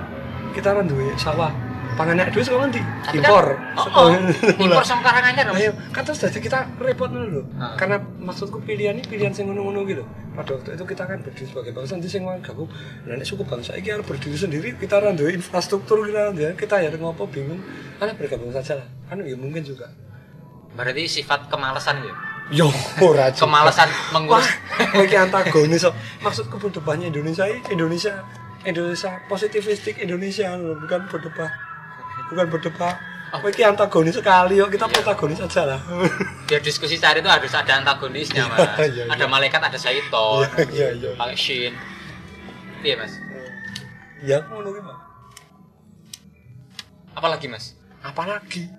[0.53, 1.51] kita ora duwe sawah
[1.93, 3.45] panganan sekolah nanti Tapi kan- impor
[3.77, 4.07] Oh, oh,
[4.65, 5.53] impor sama Karanganyar.
[5.53, 7.45] Ayo, kan terus jadi kita repot dulu loh.
[7.77, 10.01] Karena maksudku pilihan ini pilihan sing ngono-ngono gitu.
[10.33, 12.69] Pada waktu itu kita kan berdiri sebagai bangsa nanti sing gabung.
[13.05, 16.49] Nah, nek suku bangsa iki harus berdiri sendiri, kita duwe infrastruktur kita ya.
[16.57, 17.61] Kita ya ngopo bingung.
[18.01, 18.87] Karena bergabung saja lah.
[19.09, 19.89] Kan ya mungkin juga.
[20.73, 22.13] Berarti sifat kemalasan ya.
[22.51, 22.67] Yo,
[23.01, 23.29] ora.
[23.29, 24.45] Kemalasan mengurus.
[24.93, 25.95] Wah, antagonis kok.
[26.25, 28.17] Maksudku berdebatnya Indonesia ini Indonesia
[28.63, 31.52] Indonesia positivistik Indonesia loh, bukan berdebat
[32.30, 32.95] bukan berdebat
[33.30, 34.93] apa iki antagonis sekali yuk kita Iya.
[34.95, 35.82] protagonis aja lah
[36.47, 38.62] Biar diskusi cari itu harus ada antagonisnya mas.
[38.80, 39.32] Iya, iya, Ada iya.
[39.32, 40.45] malaikat, ada syaiton.
[40.69, 41.10] Iya, iya, iya.
[41.17, 41.73] Pakai shin.
[42.80, 43.13] Iya mas.
[44.21, 44.99] ya aku ngono Mas.
[47.13, 47.65] Apalagi mas?
[47.99, 48.69] apalagi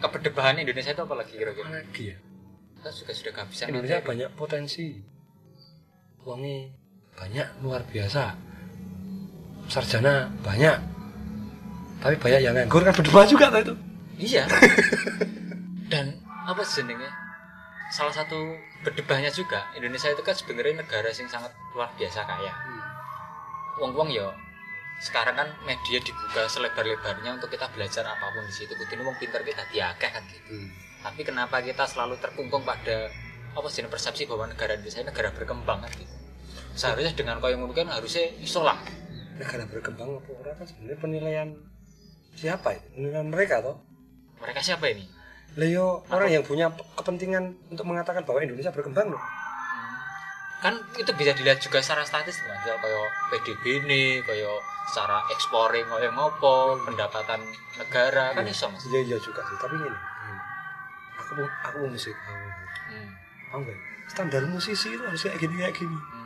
[0.00, 1.68] Keberdebahan Indonesia itu apalagi kira-kira?
[1.68, 2.18] apalagi ya
[2.80, 3.66] Kita juga sudah kehabisan.
[3.68, 4.96] Indonesia banyak potensi
[6.20, 6.72] uangnya
[7.12, 8.32] banyak luar biasa
[9.70, 10.76] sarjana banyak
[12.02, 13.74] tapi banyak yang nganggur kan berdebat juga tuh itu
[14.20, 14.44] Iya.
[15.92, 17.08] Dan apa jenenge?
[17.90, 18.36] Salah satu
[18.84, 22.52] berdebahnya juga Indonesia itu kan sebenarnya negara yang sangat luar biasa kaya.
[23.80, 24.28] Wong-wong ya
[25.00, 28.76] sekarang kan media dibuka selebar-lebarnya untuk kita belajar apa pun di situ.
[28.76, 30.68] Kudu wong pinter kita diakeh kan gitu.
[31.00, 33.08] Tapi kenapa kita selalu terkungkung pada
[33.56, 36.14] apa sih persepsi bahwa negara Indonesia negara berkembang kan gitu.
[36.76, 38.76] Seharusnya dengan kau yang mungkin harusnya iso lah.
[39.40, 41.48] Negara berkembang apa orang kan sebenarnya penilaian
[42.36, 42.80] siapa ya?
[42.92, 43.80] Penilaian mereka toh.
[44.40, 45.08] Mereka siapa ini?
[45.58, 49.22] Leo orang yang punya kepentingan untuk mengatakan bahwa Indonesia berkembang loh.
[50.60, 52.60] Kan itu bisa dilihat juga secara statistik mas.
[52.62, 54.56] Misal kayak PDB ini kayak
[54.92, 57.40] secara ekspornya kayak ngopo pendapatan
[57.80, 58.84] negara kan iso mas.
[58.92, 59.56] Iya iya juga sih.
[59.58, 59.98] Tapi ini
[61.18, 62.46] aku aku musik aku.
[62.90, 63.10] Hmm.
[63.50, 63.78] mau nggak
[64.10, 65.96] standar musisi itu harus kayak gini kayak gini.
[65.96, 66.19] Hmm.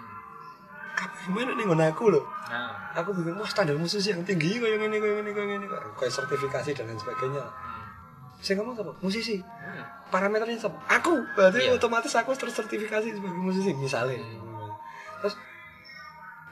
[1.24, 2.84] Gimana nih ngono aku loh nah.
[2.94, 5.66] Aku bingung wah standar musisi yang tinggi kayak gini kayak gini kayak gini.
[5.98, 7.42] Kayak sertifikasi dan lain sebagainya.
[8.38, 8.92] Saya ngomong apa?
[9.02, 10.14] Musisi hmm.
[10.14, 11.18] parameternya siapa aku.
[11.34, 11.74] Berarti Iya.
[11.74, 14.22] otomatis aku harus tersertifikasi sebagai musisi misalnya.
[15.18, 15.34] Terus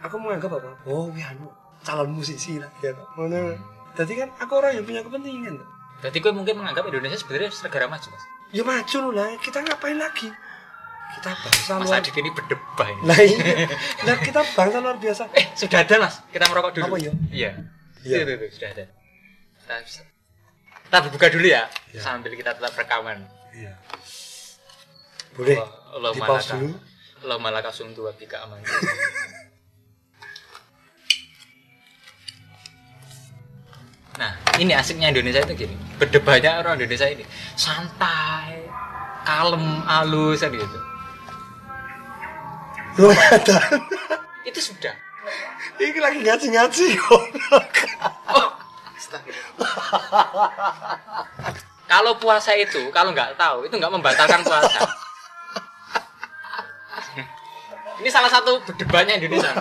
[0.02, 0.74] aku menganggap apa?
[0.90, 1.46] Oh ya anu
[1.86, 3.06] calon musisi lah ya Pak.
[3.14, 3.54] Ngono.
[3.92, 5.60] jadi kan aku orang yang punya kepentingan
[6.02, 8.24] berarti gue mungkin menganggap Indonesia sebenarnya negara maju mas?
[8.50, 10.32] Ya maju lah kita ngapain lagi
[11.18, 13.02] kita bangsa mas luar Adit ini berdebah ini.
[13.06, 13.38] Nah iya.
[14.06, 15.22] Nah kita bangsa luar biasa.
[15.36, 16.14] Eh sudah ada mas.
[16.32, 16.84] Kita merokok dulu.
[16.92, 17.12] Apa, ya?
[17.30, 17.50] iya.
[18.02, 18.18] Iya.
[18.26, 18.84] Itu, itu, itu, sudah ada.
[19.62, 19.74] Kita,
[20.88, 21.62] kita berbuka dulu ya
[21.94, 22.00] Iya.
[22.02, 23.24] sambil kita tetap rekaman.
[23.54, 23.72] Iya.
[25.32, 25.56] Boleh
[25.92, 26.76] Allah di malaka dulu.
[27.22, 28.58] Allah malaka sungtu wa bika aman
[34.12, 35.72] Nah, ini asiknya Indonesia itu gini.
[35.96, 37.24] Berdebatnya orang Indonesia ini.
[37.56, 38.68] Santai,
[39.24, 40.78] kalem, halus kan gitu.
[42.96, 43.62] Ramadan
[44.42, 44.94] Itu sudah.
[45.78, 47.22] ini lagi ngaji-ngaji kok
[48.32, 48.48] Oh,
[51.86, 54.80] kalau puasa itu kalau nggak tahu itu nggak membatalkan puasa
[58.00, 59.52] ini salah satu berdebatnya Indonesia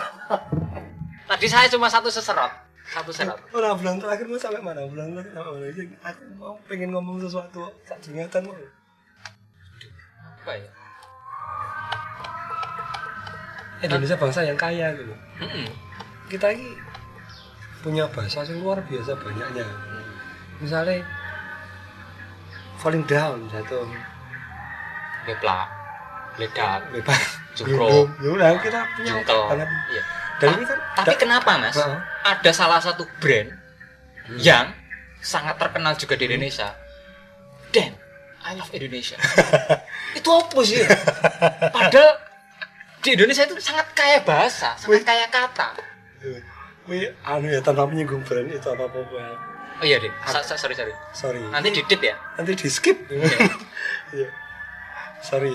[1.28, 2.50] tadi saya cuma satu seserot
[2.92, 4.84] satu serot Orang bulan terakhir mau sampai mana?
[4.84, 5.68] Bulan terakhir sampai mana?
[6.12, 8.56] Aku mau pengen ngomong sesuatu tak jengatan mau.
[10.42, 10.70] apa ya
[13.82, 15.14] Indonesia bangsa yang kaya gitu.
[15.42, 15.66] Mm-mm.
[16.28, 16.78] Kita ini
[17.82, 19.66] punya bahasa yang luar biasa banyaknya.
[20.58, 21.02] Misalnya
[22.78, 23.86] falling down jatuh
[25.24, 25.70] geplak
[26.38, 27.22] ledak bebas
[27.54, 28.10] Jungkro.
[28.18, 30.02] ya udah kita punya jungkel banget iya.
[30.40, 32.00] dan Ta- ini kan tapi da- kenapa mas Heeh.
[32.26, 33.54] ada salah satu brand
[34.40, 34.74] yang
[35.22, 36.74] sangat terkenal juga di Indonesia
[37.70, 37.94] Dan
[38.42, 39.20] I love Indonesia
[40.18, 40.82] itu apa sih
[41.70, 42.12] padahal
[43.02, 45.04] di Indonesia itu sangat kaya bahasa sangat Wih.
[45.04, 45.68] kaya kata.
[46.86, 48.98] Wih, anu ya tanpa menyinggung brand itu apa apa
[49.82, 50.94] oh iya deh Sa- sa- sorry sorry.
[51.12, 51.42] Sorry.
[51.50, 52.16] Nanti didit ya?
[52.38, 52.98] Nanti di skip.
[53.10, 54.30] Iya.
[55.30, 55.54] sorry.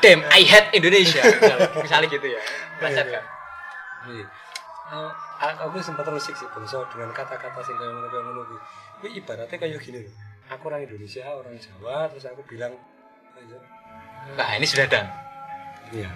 [0.00, 1.20] Damn I hate Indonesia.
[1.40, 2.40] Misalnya, misalnya gitu ya.
[2.80, 3.24] Iya, kan?
[4.08, 4.26] Iya.
[5.36, 8.58] A- aku sempat terusik sih bangsa dengan kata-kata sing kayak ngono kayak ngono kuwi.
[8.96, 10.12] Kuwi ibaratnya kayak gini loh.
[10.46, 12.72] Aku orang Indonesia, orang Jawa, terus aku bilang
[14.40, 15.04] nah ini sudah dan
[15.92, 16.08] Iya.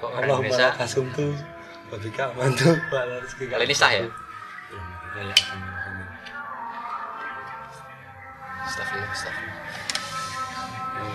[0.00, 1.36] Aku orang Allah Indonesia kasum tuh
[1.92, 4.08] Babika mantu Kalau ini sah ya?
[8.64, 9.58] Astagfirullah, astagfirullah.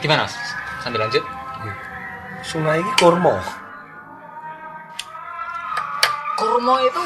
[0.03, 0.35] gimana mas
[0.85, 1.23] sambil lanjut
[2.45, 3.41] Sungai ini kurma.
[6.37, 7.01] kurma itu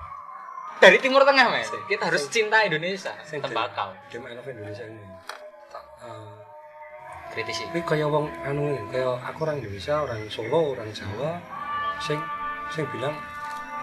[0.84, 5.02] dari Timur Tengah mas kita harus cinta Indonesia tembakau love Indonesia ini.
[7.30, 11.38] Kritisi Ini kaya wong anu ini, kaya aku orang Indonesia, orang Solo, orang Jawa,
[12.02, 12.18] sing
[12.74, 13.14] sing bilang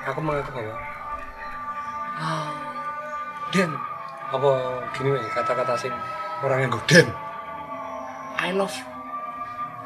[0.04, 0.76] aku mengaku bahwa
[2.20, 2.52] ah,
[3.56, 3.72] Den,
[4.28, 4.50] apa
[4.92, 5.94] gini nih kata-kata sing
[6.44, 7.08] orang yang Den,
[8.36, 8.76] I love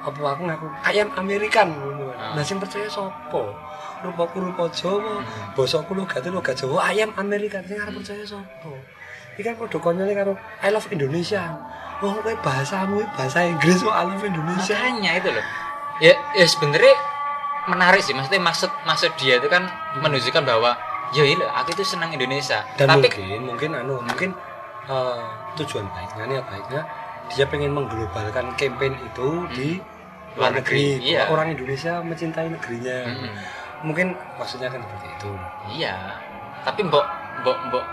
[0.01, 1.69] apa aku ngaku ayam Amerikan.
[2.17, 2.33] Ah.
[2.33, 3.53] Nah sing percaya sopo?
[4.01, 5.53] Rupaku rupa Jawa, Hmm.
[5.53, 8.73] basaku logat logat Jawa, ayam Amerikan sing arep percaya sopo?
[9.35, 11.41] Iki kan padha konyole karo I love Indonesia.
[12.01, 14.73] Wong kowe bahasamu bahasa Inggris kok I love Indonesia.
[14.73, 15.45] makanya itu loh
[16.01, 16.93] ya ya sebenarnya
[17.69, 19.69] menarik sih maksudnya maksud maksud dia itu kan
[20.01, 20.73] menunjukkan bahwa
[21.13, 24.33] ya iya aku itu senang Indonesia Dan tapi mungkin mungkin anu mungkin
[24.89, 25.23] eh,
[25.61, 26.81] tujuan baiknya niat baiknya
[27.29, 29.69] dia pengen mengglobalkan campaign itu di
[30.35, 30.99] luar negeri.
[30.99, 31.27] negeri, iya.
[31.27, 32.97] Orang Indonesia mencintai negerinya.
[33.07, 33.35] Mm-mm.
[33.87, 35.31] Mungkin maksudnya kan seperti itu.
[35.77, 36.17] iya
[36.65, 37.05] tapi mbok
[37.45, 37.85] mbok mbok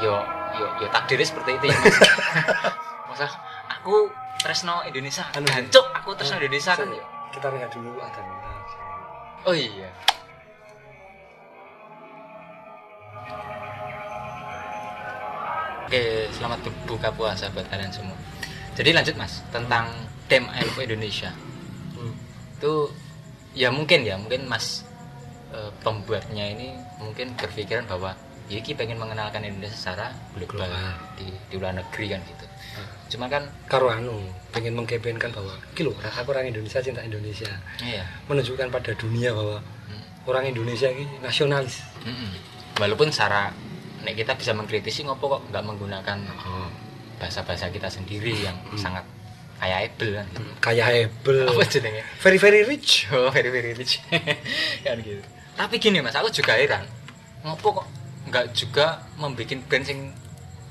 [0.00, 0.14] yo
[0.56, 1.96] yo yo takdirnya seperti itu ya mas
[3.08, 3.26] masa
[3.72, 8.20] aku tresno Indonesia Anu, gancuk aku tresno Ah, Indonesia kan ya Kita lihat dulu ada
[9.48, 9.88] oh iya
[15.86, 18.18] Oke, selamat berbuka puasa buat kalian semua.
[18.74, 19.86] Jadi lanjut mas tentang
[20.26, 21.30] Dem I Love Indonesia.
[21.94, 22.10] Hmm.
[22.58, 22.90] Itu
[23.54, 24.82] ya mungkin ya mungkin mas
[25.54, 30.94] eh, pembuatnya ini mungkin berpikiran bahwa ya Iki pengen mengenalkan Indonesia secara global Global.
[31.14, 32.46] di, di luar negeri kan gitu.
[32.76, 32.88] Hmm.
[33.06, 34.18] Cuma kan Karo anu
[34.50, 38.06] pengen mengkampanyekan bahwa kilo aku orang Indonesia cinta Indonesia iya.
[38.26, 40.02] menunjukkan pada dunia bahwa Hmm.
[40.26, 41.86] orang Indonesia ini nasionalis.
[42.02, 42.34] Mm-mm.
[42.76, 43.54] Walaupun secara
[44.02, 46.66] nek kita bisa mengkritisi ngopo kok nggak menggunakan Oh.
[47.16, 49.00] bahasa-bahasa kita sendiri yang sangat
[49.56, 50.42] kayak able kan gitu.
[50.60, 51.48] Kaya hebel.
[51.48, 52.02] Apa jenenge?
[52.20, 53.08] Very very rich.
[53.08, 54.02] Oh, very very rich.
[54.84, 55.22] kan gitu.
[55.54, 56.84] Tapi gini Mas, aku juga heran.
[57.40, 57.86] Ngopo kok
[58.26, 60.00] nggak juga membuat band sing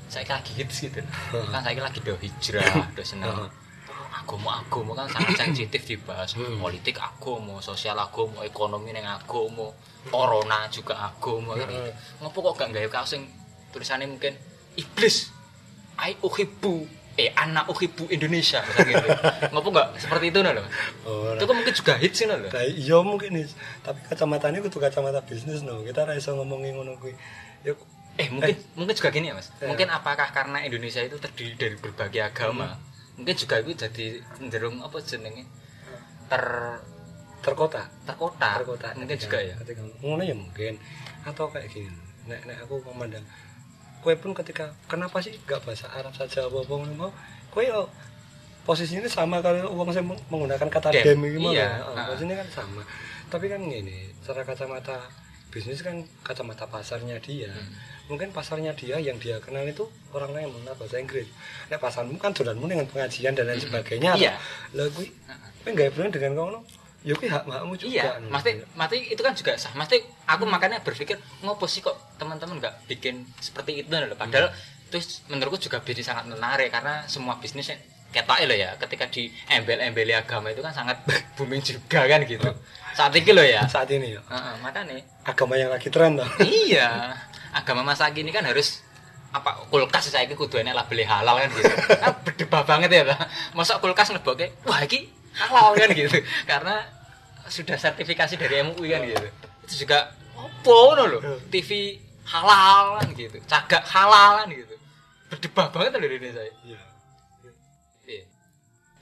[0.06, 1.00] saya lagi hits gitu.
[1.52, 2.64] kan saya lagi do hijrah,
[2.96, 3.28] do seneng.
[3.28, 3.50] Heeh.
[4.16, 6.58] agama agama kan sangat sensitif dibahas Hmm.
[6.58, 9.70] politik agama sosial agama ekonomi neng agama
[10.04, 11.90] corona juga agama kan gitu.
[12.20, 13.22] ngopo kok gak gawe kaos sing
[13.70, 14.34] tulisannya mungkin
[14.74, 15.30] iblis
[15.96, 19.06] ai uhibu eh anak uhibu Indonesia gitu
[19.48, 20.64] ngopo gak seperti itu loh
[21.04, 23.44] Oh, itu kan juga hits sih loh Nah, iya mungkin nih,
[23.84, 25.84] tapi kacamatanya kudu kacamata bisnis no.
[25.84, 27.12] Kita ra iso ngomongin ngono kuwi.
[27.62, 27.76] Ya
[28.16, 29.68] eh mungkin mungkin juga gini ya mas Ya.
[29.68, 32.80] mungkin apakah karena Indonesia itu terdiri dari berbagai agama
[33.12, 35.44] mungkin juga itu jadi cenderung apa jenenge
[36.26, 36.44] ter
[37.44, 37.84] terkota.
[38.08, 38.88] terkota Terkota.
[38.96, 40.80] mungkin juga ya Ketika ngono ya mungkin.
[41.22, 41.92] Atau kayak gini.
[42.26, 43.22] Nek nek aku memandang
[44.00, 47.10] kue pun ketika kenapa sih gak bahasa Arab saja apa apa ngono mau
[47.50, 47.90] kue yo
[48.66, 51.86] posisinya sama kalau uang saya meng- menggunakan kata dem ini mau iya.
[51.86, 51.94] ya.
[51.94, 52.06] Ah.
[52.10, 52.82] posisinya kan sama.
[53.30, 54.98] Tapi kan gini secara kacamata
[55.54, 57.48] bisnis kan kacamata pasarnya dia.
[57.48, 57.94] Hmm.
[58.06, 59.82] mungkin pasarnya dia yang dia kenal itu
[60.14, 61.26] orang-orang yang mengenal bahasa Inggris.
[61.66, 64.14] Nek pasarmu kan dolanmu dengan pengajian dan lain sebagainya.
[64.14, 64.38] Iya.
[64.78, 65.10] lah gue
[65.66, 66.60] gue nggak bilang dengan kau no?
[67.06, 69.74] Ya kuwi hak hakmu juga iya mesti mesti itu kan juga sah.
[69.74, 73.90] Mesti aku makanya berpikir ngopo sih kok teman-teman nggak bikin seperti itu?
[73.90, 74.54] Loh padahal
[74.90, 77.74] terus menurutku juga bisnis sangat menarik karena semua bisnis
[78.16, 80.96] ketok loh ya ketika di embel-embeli agama itu kan sangat
[81.36, 82.48] booming juga kan gitu.
[82.96, 83.60] Saat ini loh ya.
[83.68, 84.20] Saat ini ya.
[84.24, 84.96] Heeh, makanya.
[85.28, 86.24] Agama yang lagi tren toh.
[86.48, 87.12] Iya.
[87.52, 88.80] Agama masa kini kan harus
[89.36, 91.72] apa kulkas saya kudu enek label halal kan gitu.
[92.00, 93.20] Kan berdebah banget ya Pak.
[93.52, 96.16] masa kulkas ngeboke wah iki halal kan gitu.
[96.48, 96.80] Karena
[97.46, 99.28] sudah sertifikasi dari MUI kan gitu.
[99.68, 101.18] Itu juga apa no lo
[101.52, 102.00] TV
[102.32, 103.36] halal kan gitu.
[103.44, 104.74] Cagak halal kan gitu.
[105.28, 106.42] Berdebah banget loh di Indonesia.
[106.42, 106.80] Iya Iya.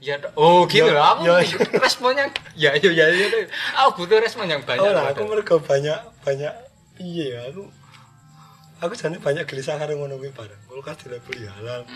[0.05, 1.17] Ya, oh gitu Ya, lah.
[1.17, 1.57] Aku ya, ya.
[1.81, 3.27] responnya ya ya ya ya.
[3.33, 3.49] Dok.
[3.73, 4.85] Aku butuh respon yang banyak.
[4.85, 6.53] oh lah aku mergo banyak banyak
[6.93, 7.65] piye ya aku
[8.85, 11.89] aku jane banyak gelisah karo ngono kuwi bareng kulkas tidak beli halal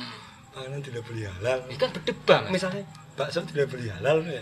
[0.57, 2.49] panganan tidak beli halal Ini kan berdebah.
[2.49, 2.53] Mas.
[2.57, 2.83] misalnya
[3.13, 4.41] bakso tidak beli halal ya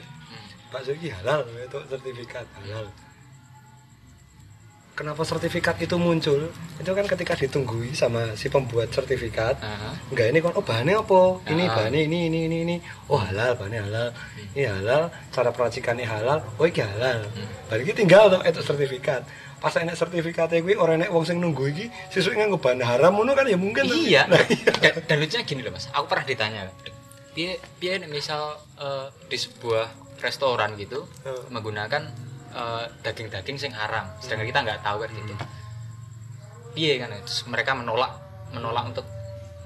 [0.70, 2.86] bakso halal itu sertifikat halal
[4.96, 9.92] kenapa sertifikat itu muncul itu kan ketika ditunggui sama si pembuat sertifikat Aha.
[10.08, 11.74] enggak ini kan oh bahannya apa ini Ah.
[11.76, 12.76] bahannya ini ini ini ini
[13.06, 14.08] oh halal bahannya halal
[14.50, 17.44] ini halal cara peracikannya halal oh ini halal Hmm.
[17.68, 19.20] balik tinggal tuh itu sertifikat
[19.56, 23.32] pas enek sertifikatnya gue orang enek wong sing nunggu iki sesuk nganggo bahan haram ngono
[23.32, 24.28] kan ya mungkin Iya.
[24.28, 24.72] Nah, iya.
[24.80, 25.88] Dan, dan lucunya gini loh mas.
[25.92, 26.68] Aku pernah ditanya.
[27.32, 29.88] Dia dia misal eh, di sebuah
[30.20, 31.52] restoran gitu Hmm.
[31.52, 32.04] menggunakan
[32.56, 34.08] eh, daging-daging sing haram.
[34.18, 35.34] Sedangkan kita nggak tahu kan gitu.
[36.74, 37.12] Iya kan.
[37.20, 38.16] Terus mereka menolak
[38.50, 39.06] menolak untuk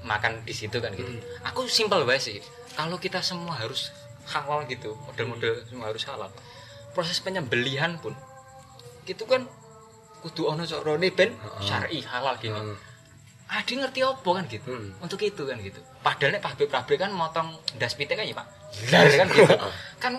[0.03, 1.07] makan di situ kan gitu.
[1.47, 2.37] Aku simpel banget sih.
[2.75, 3.91] Kalau kita semua harus
[4.27, 6.29] halal gitu, model-model semua harus halal.
[6.91, 8.11] Proses penyembelihan pun
[9.07, 9.47] itu kan
[10.21, 12.53] kudu ono corone ben syar'i halal gini.
[12.53, 12.77] Hmm.
[13.51, 14.95] Adi ngerti apa kan gitu Hmm.
[15.03, 18.47] untuk itu kan gitu padahal nek pabrik-pabrik kan motong das pite kan ya pak
[18.87, 19.55] Lar kan gitu
[20.03, 20.11] kan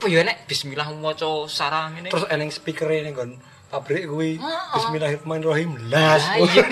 [0.00, 0.48] apa ya nek?
[0.48, 3.36] Bismillah maca sarang ini terus eneng speaker ini kan
[3.68, 4.72] pabrik gue Heeh.
[4.72, 5.92] Bismillahirrahmanirrahim.
[5.92, 6.64] Las Lah, iya.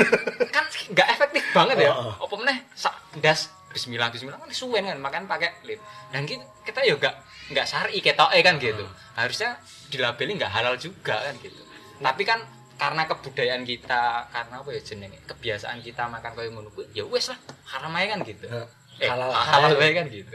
[0.48, 1.92] kan nggak efektif banget ya.
[1.92, 2.12] Heeh.
[2.24, 2.64] apa meneh?
[2.72, 5.76] Sak das bismillah bismillah kan suwen kan makan pakai lip.
[6.08, 7.14] Dan kita, kita ya nggak
[7.52, 8.88] nggak syar'i ketoke kan gitu.
[9.12, 9.60] Harusnya
[9.92, 11.60] dilabeli nggak halal juga kan gitu.
[12.00, 12.40] Tapi kan
[12.80, 17.28] karena kebudayaan kita karena apa ya jenenge kebiasaan kita makan kayak ngono kuwi, ya wes
[17.28, 17.36] lah
[17.76, 18.48] haram aja kan gitu.
[18.48, 18.64] Nah,
[19.04, 19.84] eh, halal halal aja.
[19.84, 20.32] aja kan gitu.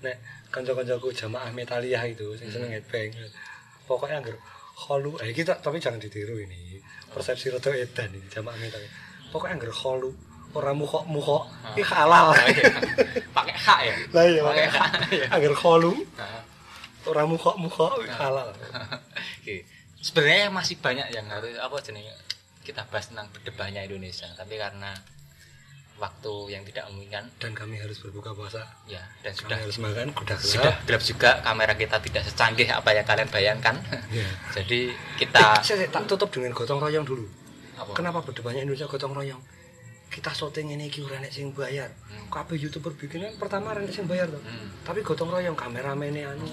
[0.00, 0.16] Nek
[0.48, 3.12] kanca-kancaku jamaah metaliyah itu sing seneng headbang.
[3.88, 4.36] Pokoknya anggar
[4.78, 6.78] kholu eh kita tapi jangan ditiru ini
[7.10, 8.92] persepsi rada edan ini jamaah metaliyah
[9.34, 10.10] pokoknya anggar kholu
[10.56, 11.44] ora mukhok mukhok
[11.76, 12.32] iki halal.
[12.32, 12.64] Oh, iya.
[13.36, 13.94] pakai hak ya?
[14.16, 14.90] Lah iya pakai makanya hak.
[15.12, 16.42] ya anggar kholu Nah.
[17.04, 18.48] ora mukhok mukhok iki halal.
[20.06, 22.14] Sebenarnya masih banyak yang harus apa jenenge
[22.62, 24.94] kita bahas tentang berdebatnya Indonesia, tapi karena
[25.98, 30.06] waktu yang tidak memungkinkan dan kami harus berbuka puasa ya dan kami sudah harus makan
[30.14, 33.76] sudah gelap gelap juga kamera kita tidak secanggih apa yang kalian bayangkan.
[34.14, 34.28] Iya.
[34.56, 37.26] Jadi Eh, kita saya, saya tak tutup dengan gotong royong dulu
[37.78, 37.92] apa?
[37.94, 39.42] Kenapa berdebatnya Indonesia gotong royong?
[40.08, 41.90] Kita syuting ini ora nek sing bayar.
[42.08, 42.26] Hmm.
[42.32, 44.40] Kabeh YouTuber bikin kan pertama ora sing bayar tuh.
[44.40, 44.70] Hmm.
[44.82, 46.48] Tapi gotong royong kameramennya anu.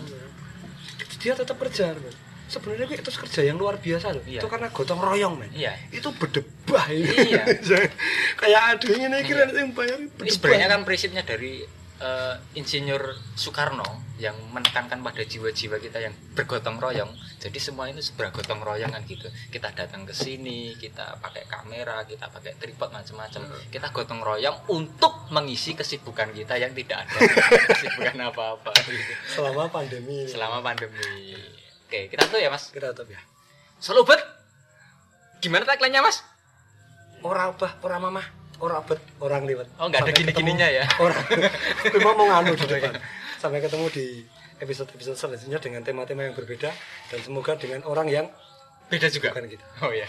[1.21, 1.95] Dia tetap kerja.
[1.95, 2.11] Bro.
[2.45, 4.23] Sebenarnya itu kerja yang luar biasa loh.
[4.25, 4.41] Iya.
[4.41, 5.51] Itu karena gotong royong, men.
[5.51, 5.73] Iya.
[5.89, 7.35] Itu berdebah ini.
[7.35, 7.43] Iya.
[8.39, 11.65] Kayak yang ini kira nek sing bayar Ini sebenarnya kan prinsipnya dari
[11.99, 17.11] eh, Insinyur Soekarno yang menekankan pada jiwa-jiwa kita yang bergotong royong.
[17.39, 19.27] Jadi semua itu bergotong royong kan gitu.
[19.51, 23.41] Kita datang ke sini, kita pakai kamera, kita pakai tripod macam-macam.
[23.67, 27.17] Kita gotong royong untuk mengisi kesibukan kita yang tidak ada
[27.73, 29.13] kesibukan apa-apa gitu.
[29.35, 30.29] selama pandemi ini.
[30.29, 31.64] selama pandemi.
[31.95, 32.67] Oke, kita tuh ya Mas.
[32.75, 33.23] kita tetap ya.
[33.79, 34.19] Solo bet.
[35.39, 36.19] Gimana tagline-nya Mas?
[37.23, 38.27] Ora obah, ora mamah,
[38.59, 39.71] ora bet, orang liwat.
[39.79, 40.83] Oh, nggak ada gini-gininya ya?
[41.03, 41.15] Ora.
[41.87, 42.99] Cuma mau nganu di depan.
[43.39, 44.27] Sampai ketemu di
[44.59, 46.67] episode-episode selanjutnya dengan tema-tema yang berbeda
[47.07, 48.27] dan semoga dengan orang yang
[48.91, 49.31] Beda juga.
[49.31, 49.65] bukan kita.
[49.81, 50.05] Oh ya.